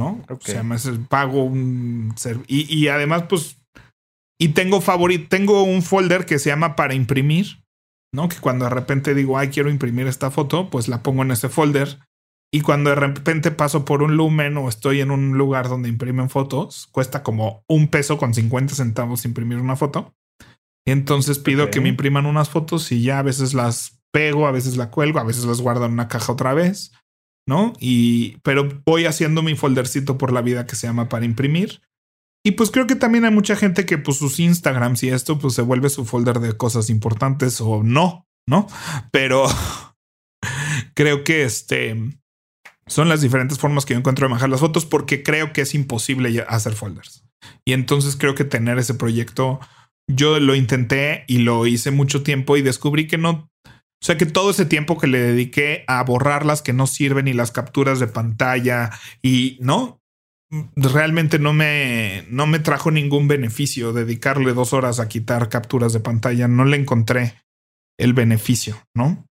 [0.00, 0.24] ¿no?
[0.28, 0.78] O sea, me
[1.08, 2.14] pago un
[2.46, 3.58] y, y además, pues,
[4.40, 7.62] y tengo favorito, tengo un folder que se llama para imprimir,
[8.12, 8.28] ¿no?
[8.28, 11.50] Que cuando de repente digo, ay, quiero imprimir esta foto, pues la pongo en ese
[11.50, 11.98] folder.
[12.52, 16.28] Y cuando de repente paso por un lumen o estoy en un lugar donde imprimen
[16.28, 20.14] fotos, cuesta como un peso con 50 centavos imprimir una foto.
[20.84, 24.50] Y entonces pido que me impriman unas fotos y ya a veces las pego, a
[24.50, 26.92] veces la cuelgo, a veces las guardo en una caja otra vez.
[27.46, 27.72] ¿no?
[27.80, 31.82] Y, pero voy haciendo mi foldercito por la vida que se llama para imprimir.
[32.44, 35.54] Y pues creo que también hay mucha gente que pues sus Instagrams y esto pues
[35.54, 38.66] se vuelve su folder de cosas importantes o no, ¿no?
[39.10, 39.46] Pero
[40.94, 42.19] creo que este
[42.90, 45.74] son las diferentes formas que yo encuentro de bajar las fotos porque creo que es
[45.74, 47.24] imposible hacer folders.
[47.64, 49.60] Y entonces creo que tener ese proyecto,
[50.08, 53.48] yo lo intenté y lo hice mucho tiempo y descubrí que no,
[54.02, 57.28] o sea que todo ese tiempo que le dediqué a borrar las que no sirven
[57.28, 58.90] y las capturas de pantalla
[59.22, 60.02] y no,
[60.74, 66.00] realmente no me, no me trajo ningún beneficio dedicarle dos horas a quitar capturas de
[66.00, 66.48] pantalla.
[66.48, 67.34] No le encontré
[67.98, 69.26] el beneficio, ¿no?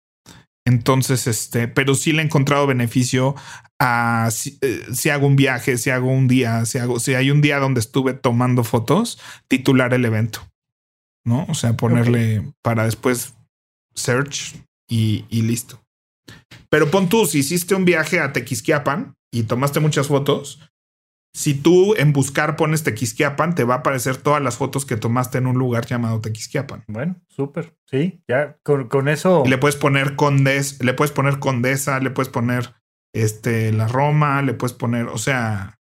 [0.69, 3.35] Entonces, este, pero sí le he encontrado beneficio
[3.79, 7.31] a si, eh, si, hago un viaje, si hago un día, si hago, si hay
[7.31, 10.47] un día donde estuve tomando fotos, titular el evento,
[11.25, 11.47] ¿no?
[11.49, 13.35] O sea, ponerle para después
[13.95, 14.57] search
[14.87, 15.83] y, listo.
[16.69, 20.61] Pero pon tú, si hiciste un viaje a Tequisquiapan y tomaste muchas fotos,
[21.39, 25.39] si tú en buscar pones Tequisquiapan, te va a aparecer todas las fotos que tomaste
[25.39, 26.82] en un lugar llamado Tequisquiapan.
[26.89, 27.76] Bueno, súper.
[27.86, 29.45] Sí, ya con, eso.
[29.47, 32.74] le puedes poner condes, le puedes poner condesa, le puedes poner
[33.12, 35.78] este la Roma, le puedes poner, o sea,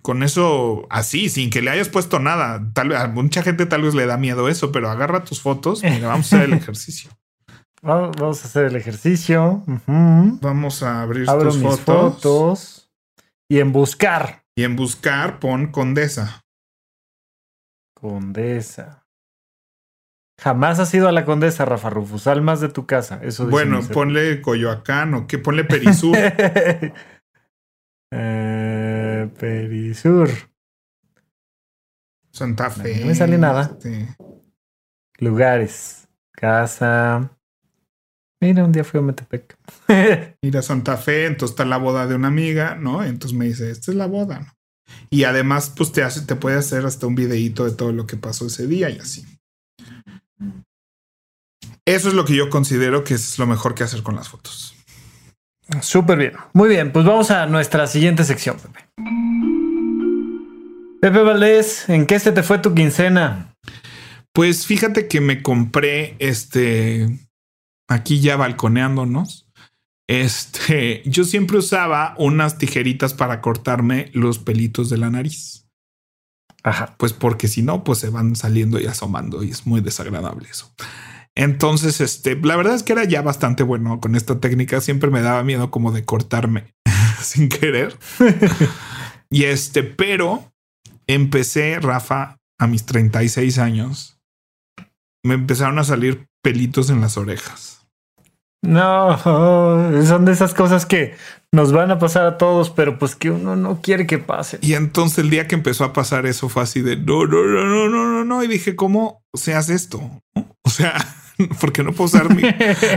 [0.00, 2.66] con eso así, sin que le hayas puesto nada.
[2.72, 5.84] Tal vez a mucha gente tal vez le da miedo eso, pero agarra tus fotos.
[5.84, 7.10] y vamos a hacer el ejercicio.
[7.82, 9.62] Vamos a hacer el ejercicio.
[9.66, 12.90] Vamos a abrir tus fotos.
[13.46, 14.45] Y en buscar.
[14.56, 16.40] Y en buscar pon Condesa.
[17.94, 19.06] Condesa.
[20.40, 22.26] Jamás has ido a la Condesa, Rafa Rufus.
[22.26, 23.20] Almas de tu casa.
[23.22, 26.16] Eso bueno, ponle Coyoacán o que ponle Perisur.
[28.12, 30.30] Eh, Perisur.
[32.30, 33.00] Santa Fe.
[33.00, 33.62] No me sale nada.
[33.72, 34.16] Este.
[35.18, 36.08] Lugares.
[36.30, 37.35] Casa.
[38.40, 39.56] Mira, un día fui a Metepec.
[40.42, 43.02] Ir a Santa Fe, entonces está la boda de una amiga, ¿no?
[43.02, 44.52] Entonces me dice, esta es la boda, ¿no?
[45.10, 48.16] Y además, pues te hace, te puede hacer hasta un videíto de todo lo que
[48.16, 49.24] pasó ese día y así.
[51.84, 54.74] Eso es lo que yo considero que es lo mejor que hacer con las fotos.
[55.80, 56.32] Súper bien.
[56.52, 58.86] Muy bien, pues vamos a nuestra siguiente sección, Pepe.
[61.00, 63.54] Pepe Valdés, ¿en qué se te fue tu quincena?
[64.32, 67.08] Pues fíjate que me compré este
[67.88, 69.48] aquí ya balconeándonos,
[70.08, 75.66] este, yo siempre usaba unas tijeritas para cortarme los pelitos de la nariz.
[76.62, 76.96] Ajá.
[76.98, 80.74] Pues porque si no, pues se van saliendo y asomando y es muy desagradable eso.
[81.36, 84.80] Entonces, este, la verdad es que era ya bastante bueno con esta técnica.
[84.80, 86.74] Siempre me daba miedo como de cortarme
[87.22, 87.96] sin querer.
[89.30, 90.52] y este, pero
[91.06, 94.18] empecé, Rafa, a mis 36 años,
[95.22, 97.75] me empezaron a salir pelitos en las orejas.
[98.66, 99.18] No,
[100.06, 101.14] son de esas cosas que
[101.52, 104.58] nos van a pasar a todos, pero pues que uno no quiere que pase.
[104.60, 107.64] Y entonces el día que empezó a pasar eso fue así de no, no, no,
[107.64, 108.42] no, no, no, no.
[108.42, 110.00] Y dije, ¿cómo se hace esto?
[110.62, 110.94] O sea,
[111.60, 112.28] porque no puedo usar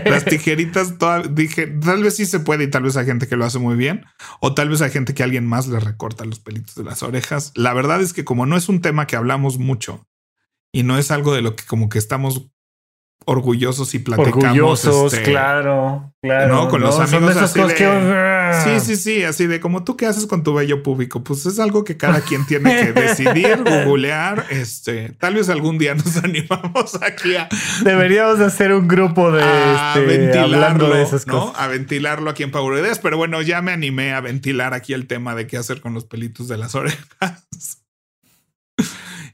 [0.06, 0.96] las tijeritas.
[1.32, 3.76] dije, tal vez sí se puede y tal vez hay gente que lo hace muy
[3.76, 4.06] bien.
[4.40, 7.52] O tal vez hay gente que alguien más le recorta los pelitos de las orejas.
[7.56, 10.08] La verdad es que como no es un tema que hablamos mucho
[10.74, 12.50] y no es algo de lo que como que estamos
[13.30, 14.44] orgullosos y platicamos.
[14.44, 16.56] Orgullosos, este, claro, claro.
[16.56, 17.60] No, con los amigos así
[18.64, 21.24] Sí, sí, sí, así de como tú qué haces con tu bello público.
[21.24, 24.46] Pues es algo que cada quien tiene que decidir, googlear.
[24.50, 27.48] Este, tal vez algún día nos animamos aquí a.
[27.84, 31.60] Deberíamos hacer un grupo de este, ventilarlo, de esas cosas.
[31.60, 33.00] A ventilarlo aquí en Power Ideas.
[33.00, 36.06] Pero bueno, ya me animé a ventilar aquí el tema de qué hacer con los
[36.06, 37.49] pelitos de las orejas.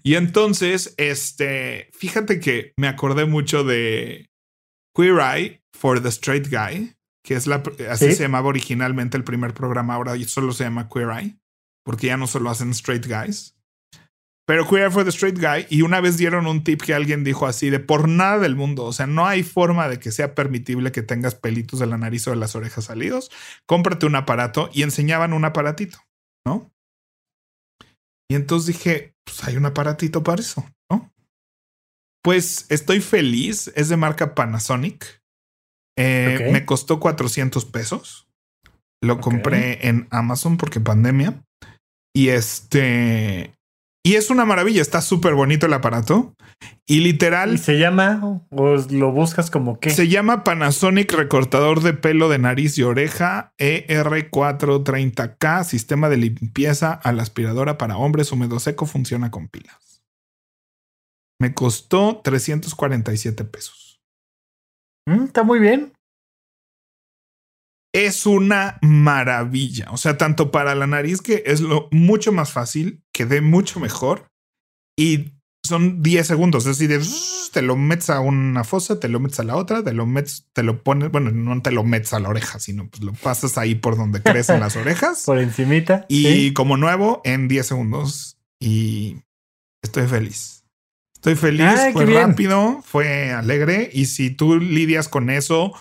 [0.06, 4.30] Y entonces, este, fíjate que me acordé mucho de
[4.96, 6.94] Queer Eye for the Straight Guy,
[7.26, 11.10] que es la, así se llamaba originalmente el primer programa, ahora solo se llama Queer
[11.10, 11.38] Eye,
[11.84, 13.56] porque ya no solo hacen straight guys.
[14.46, 17.24] Pero Queer Eye for the Straight Guy, y una vez dieron un tip que alguien
[17.24, 20.36] dijo así de por nada del mundo, o sea, no hay forma de que sea
[20.36, 23.32] permitible que tengas pelitos de la nariz o de las orejas salidos.
[23.66, 25.98] Cómprate un aparato y enseñaban un aparatito,
[26.46, 26.72] ¿no?
[28.30, 31.12] Y entonces dije, pues hay un aparatito para eso, ¿no?
[32.24, 35.22] Pues estoy feliz, es de marca Panasonic.
[35.98, 38.28] Eh, me costó 400 pesos.
[39.02, 41.44] Lo compré en Amazon porque pandemia.
[42.14, 43.55] Y este,
[44.06, 46.36] y es una maravilla, está súper bonito el aparato.
[46.86, 47.58] Y literal.
[47.58, 48.40] se llama?
[48.52, 49.90] ¿O lo buscas como qué?
[49.90, 57.12] Se llama Panasonic recortador de pelo de nariz y oreja ER430K, sistema de limpieza a
[57.14, 60.04] la aspiradora para hombres húmedo seco, funciona con pilas.
[61.42, 64.04] Me costó 347 pesos.
[65.08, 65.95] Mm, está muy bien
[67.96, 69.88] es una maravilla.
[69.92, 73.80] O sea, tanto para la nariz que es lo mucho más fácil, que dé mucho
[73.80, 74.28] mejor
[74.98, 75.32] y
[75.64, 76.66] son 10 segundos.
[76.66, 77.02] Es decir,
[77.54, 80.46] te lo metes a una fosa, te lo metes a la otra, te lo metes,
[80.52, 83.58] te lo pones, bueno, no te lo metes a la oreja, sino pues lo pasas
[83.58, 85.24] ahí por donde crecen las orejas.
[85.26, 86.06] Por encimita.
[86.10, 88.38] Y como nuevo en 10 segundos.
[88.60, 89.22] Y
[89.82, 90.66] estoy feliz.
[91.14, 93.90] Estoy feliz, fue rápido, fue alegre.
[93.92, 95.74] Y si tú lidias con eso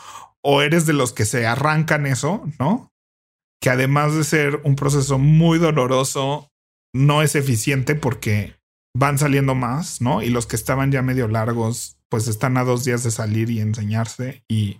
[0.45, 2.92] o eres de los que se arrancan eso, ¿no?
[3.61, 6.51] Que además de ser un proceso muy doloroso,
[6.95, 8.55] no es eficiente porque
[8.97, 10.22] van saliendo más, ¿no?
[10.22, 13.61] Y los que estaban ya medio largos, pues están a dos días de salir y
[13.61, 14.78] enseñarse y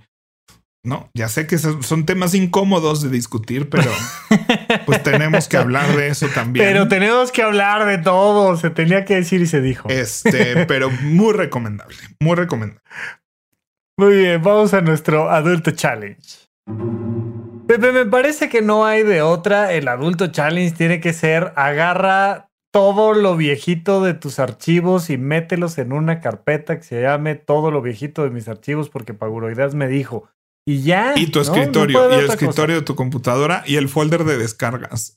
[0.85, 3.91] no, ya sé que son temas incómodos de discutir, pero
[4.87, 6.67] pues tenemos que hablar de eso también.
[6.67, 9.89] Pero tenemos que hablar de todo, se tenía que decir y se dijo.
[9.89, 12.83] Este, pero muy recomendable, muy recomendable.
[13.97, 16.49] Muy bien, vamos a nuestro adulto challenge.
[17.69, 19.73] Pepe, me parece que no hay de otra.
[19.73, 25.79] El adulto challenge tiene que ser agarra todo lo viejito de tus archivos y mételos
[25.79, 29.87] en una carpeta que se llame todo lo viejito de mis archivos porque Paguroideas me
[29.87, 30.29] dijo.
[30.67, 31.13] Y ya.
[31.15, 35.15] Y tu escritorio, y el escritorio de tu computadora y el folder de descargas.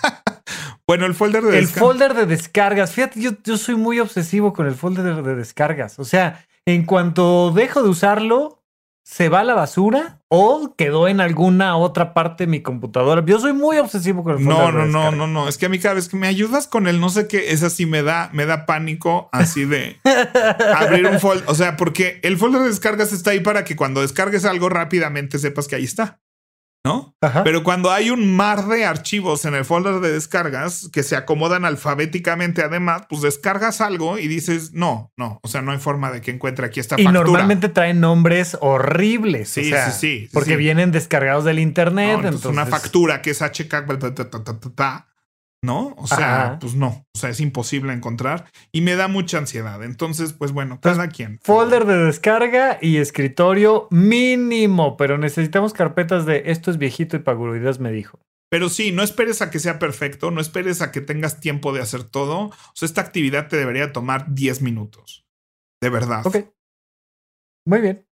[0.86, 1.76] bueno, el folder de descargas.
[1.76, 2.92] El folder de descargas.
[2.92, 5.98] Fíjate, yo, yo soy muy obsesivo con el folder de descargas.
[5.98, 8.62] O sea, en cuanto dejo de usarlo,
[9.04, 13.24] se va a la basura o quedó en alguna otra parte de mi computadora.
[13.24, 14.44] Yo soy muy obsesivo con el.
[14.44, 15.48] No, no, no, no, no.
[15.48, 17.62] Es que a mí cada vez que me ayudas con el no sé qué, es
[17.62, 20.00] así me da, me da pánico así de
[20.74, 21.44] abrir un folder.
[21.46, 25.38] O sea, porque el folder de descargas está ahí para que cuando descargues algo rápidamente
[25.38, 26.18] sepas que ahí está.
[26.86, 27.16] ¿No?
[27.42, 31.64] Pero cuando hay un mar de archivos en el folder de descargas que se acomodan
[31.64, 36.20] alfabéticamente, además, pues descargas algo y dices, no, no, o sea, no hay forma de
[36.20, 37.10] que encuentre aquí esta factura.
[37.10, 39.48] Y normalmente traen nombres horribles.
[39.48, 40.28] Sí, sí, sí.
[40.32, 42.20] Porque vienen descargados del internet.
[42.22, 43.84] entonces, una factura que es HK,
[45.62, 45.94] ¿no?
[45.96, 49.82] O sea, pues no, o sea, es imposible encontrar y me da mucha ansiedad.
[49.82, 51.38] Entonces, pues bueno, cada quien.
[51.42, 57.80] Folder de descarga y escritorio mínimo, pero necesitamos carpetas de esto es viejito y Paguroidas
[57.80, 58.18] me dijo.
[58.48, 61.82] Pero sí, no esperes a que sea perfecto, no esperes a que tengas tiempo de
[61.82, 62.38] hacer todo.
[62.46, 65.26] O sea, esta actividad te debería tomar 10 minutos.
[65.82, 66.24] De verdad.
[66.26, 66.36] Ok.
[67.66, 68.06] Muy bien.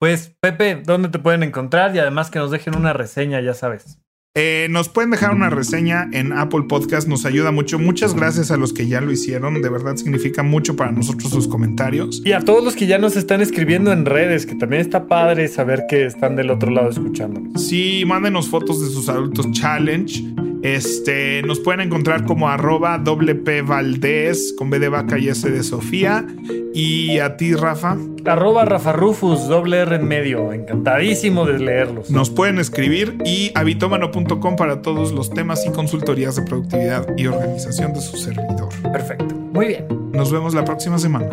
[0.00, 1.94] Pues, Pepe, ¿dónde te pueden encontrar?
[1.94, 4.01] Y además que nos dejen una reseña, ya sabes.
[4.34, 7.78] Eh, nos pueden dejar una reseña en Apple Podcast, nos ayuda mucho.
[7.78, 11.46] Muchas gracias a los que ya lo hicieron, de verdad significa mucho para nosotros sus
[11.46, 12.22] comentarios.
[12.24, 15.48] Y a todos los que ya nos están escribiendo en redes, que también está padre
[15.48, 17.62] saber que están del otro lado escuchándonos.
[17.62, 20.24] Sí, mándenos fotos de sus adultos challenge.
[20.62, 25.62] Este, nos pueden encontrar como arroba WP Valdés con B de vaca y S de
[25.62, 26.24] Sofía.
[26.72, 27.98] Y a ti, Rafa.
[28.24, 30.52] Arroba Rafa Rufus, doble R en medio.
[30.52, 32.10] Encantadísimo de leerlos.
[32.10, 37.92] Nos pueden escribir y habitomano.com para todos los temas y consultorías de productividad y organización
[37.92, 38.68] de su servidor.
[38.92, 39.34] Perfecto.
[39.34, 39.86] Muy bien.
[40.12, 41.28] Nos vemos la próxima semana.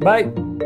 [0.00, 0.65] Bye.